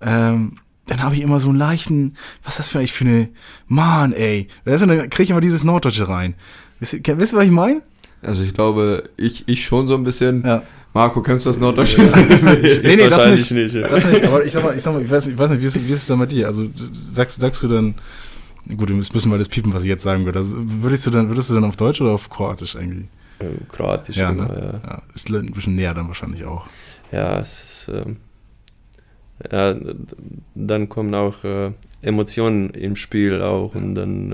[0.00, 0.56] ähm,
[0.86, 3.28] dann habe ich immer so einen leichten, was ist das für eigentlich für eine,
[3.68, 4.48] Mann, ey.
[4.64, 6.34] Weißt du, dann kriege ich immer dieses Norddeutsche rein.
[6.80, 7.82] Wisst ihr, wisst ihr, was ich meine?
[8.22, 10.44] Also ich glaube, ich, ich schon so ein bisschen.
[10.44, 10.62] Ja.
[10.92, 12.02] Marco, kennst du das Norddeutsche?
[12.02, 12.10] Ich
[12.82, 13.74] Nee, nee, das wahrscheinlich nicht.
[13.74, 13.86] ja.
[13.88, 15.66] Das nicht, aber ich sag mal, ich, sag mal, ich, weiß, ich weiß nicht, wie
[15.66, 16.48] ist, wie ist es da bei dir?
[16.48, 17.94] Also sagst, sagst du dann,
[18.76, 20.40] gut, wir müssen mal das piepen, was ich jetzt sagen würde.
[20.40, 23.06] Also, würdest, du dann, würdest du dann auf Deutsch oder auf Kroatisch eigentlich?
[23.40, 24.80] Ähm, Kroatisch, Ja, genau, ne?
[24.82, 24.90] ja.
[24.90, 26.66] Ja, ist ein bisschen näher dann wahrscheinlich auch.
[27.12, 28.16] Ja, es ist, ähm,
[29.50, 29.74] ja,
[30.54, 31.72] dann kommen auch äh,
[32.02, 34.32] Emotionen im Spiel auch und dann,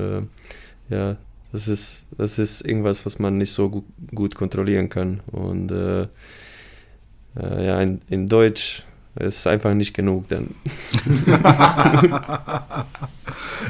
[0.90, 1.16] äh, ja,
[1.52, 3.84] das ist, das ist irgendwas, was man nicht so gut,
[4.14, 6.02] gut kontrollieren kann und äh,
[7.38, 8.82] äh, ja, in, in Deutsch
[9.18, 10.48] ist einfach nicht genug dann.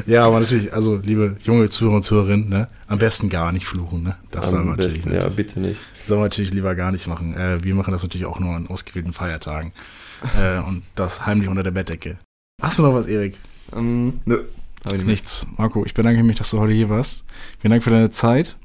[0.07, 4.03] Ja, aber natürlich, also liebe junge Zuhörer und Zuhörerinnen, ne, am besten gar nicht fluchen,
[4.03, 4.17] ne?
[4.31, 5.19] Das soll man Am natürlich besten, nicht.
[5.19, 5.79] ja, Das bitte nicht.
[6.05, 7.35] soll man natürlich lieber gar nicht machen.
[7.35, 9.73] Äh, wir machen das natürlich auch nur an ausgewählten Feiertagen.
[10.39, 12.19] äh, und das heimlich unter der Bettdecke.
[12.61, 13.39] Hast du noch was, Erik?
[13.75, 14.45] ähm, nö.
[14.85, 15.07] Hab ich nicht.
[15.07, 15.47] Nichts.
[15.57, 17.25] Marco, ich bedanke mich, dass du heute hier warst.
[17.59, 18.57] Vielen Dank für deine Zeit.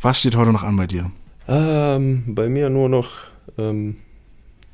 [0.00, 1.10] Was steht heute noch an bei dir?
[1.48, 3.10] Ähm, bei mir nur noch
[3.58, 3.96] ähm,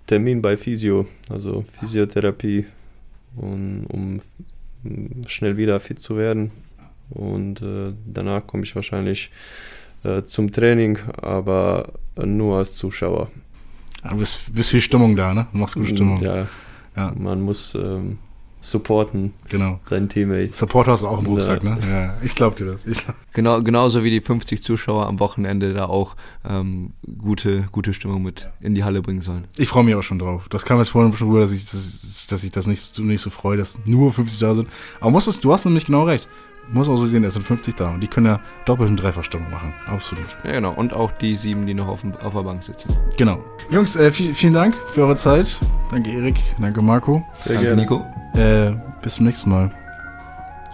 [0.06, 2.66] Termin bei Physio, also Physiotherapie,
[3.36, 4.20] und, um
[5.26, 6.50] schnell wieder fit zu werden.
[7.10, 9.30] Und äh, danach komme ich wahrscheinlich
[10.04, 13.30] äh, zum Training, aber nur als Zuschauer.
[14.08, 15.46] Du bist, bist viel Stimmung da, ne?
[15.52, 16.22] Du machst gute Stimmung.
[16.22, 16.46] Ja,
[16.96, 17.12] Ja.
[17.16, 18.18] Man muss ähm,
[18.60, 19.78] supporten, Genau.
[19.88, 20.58] seinen Teammates.
[20.58, 21.30] Support hast du auch im Ja.
[21.30, 21.78] Rucksack, ne?
[21.88, 22.86] Ja, ich glaub dir das.
[22.86, 23.14] Ich glaub.
[23.32, 26.16] Genau, genauso wie die 50 Zuschauer am Wochenende da auch
[26.48, 29.42] ähm, gute, gute Stimmung mit in die Halle bringen sollen.
[29.56, 30.48] Ich freue mich auch schon drauf.
[30.48, 33.20] Das kam jetzt vorhin schon rüber, dass ich, das, dass ich das nicht, so- nicht
[33.22, 34.68] so freue, dass nur 50 da sind.
[35.00, 36.28] Aber musst es, du hast nämlich genau recht.
[36.70, 39.24] Muss auch so sehen, es sind 50 da und die können ja doppelt und dreifach
[39.24, 39.72] Stimmung machen.
[39.86, 40.26] Absolut.
[40.44, 40.72] Ja, genau.
[40.72, 42.94] Und auch die sieben, die noch auf, dem, auf der Bank sitzen.
[43.16, 43.42] Genau.
[43.70, 45.58] Jungs, äh, viel, vielen Dank für eure Zeit.
[45.90, 47.24] Danke Erik, danke Marco.
[47.32, 47.82] Sehr Danke, gerne.
[47.82, 48.04] Nico.
[48.34, 49.70] Äh, bis zum nächsten Mal.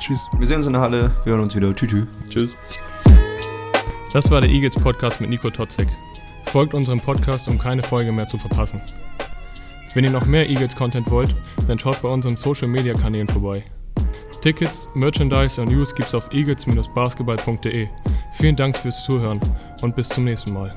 [0.01, 0.29] Tschüss.
[0.37, 1.13] Wir sehen uns in der Halle.
[1.25, 1.73] Wir hören uns wieder.
[1.75, 1.91] Tschüss.
[1.91, 2.07] tschüss.
[2.29, 2.51] Tschüss.
[4.13, 5.89] Das war der Eagles Podcast mit Nico Totzek.
[6.47, 8.81] Folgt unserem Podcast, um keine Folge mehr zu verpassen.
[9.95, 11.35] Wenn ihr noch mehr Eagles Content wollt,
[11.69, 13.65] dann schaut bei unseren Social Media Kanälen vorbei.
[14.41, 17.89] Tickets, Merchandise und News gibt's auf eagles-basketball.de.
[18.33, 19.41] Vielen Dank fürs Zuhören
[19.83, 20.75] und bis zum nächsten Mal.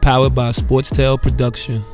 [0.00, 1.84] Powered by Sportstail Production.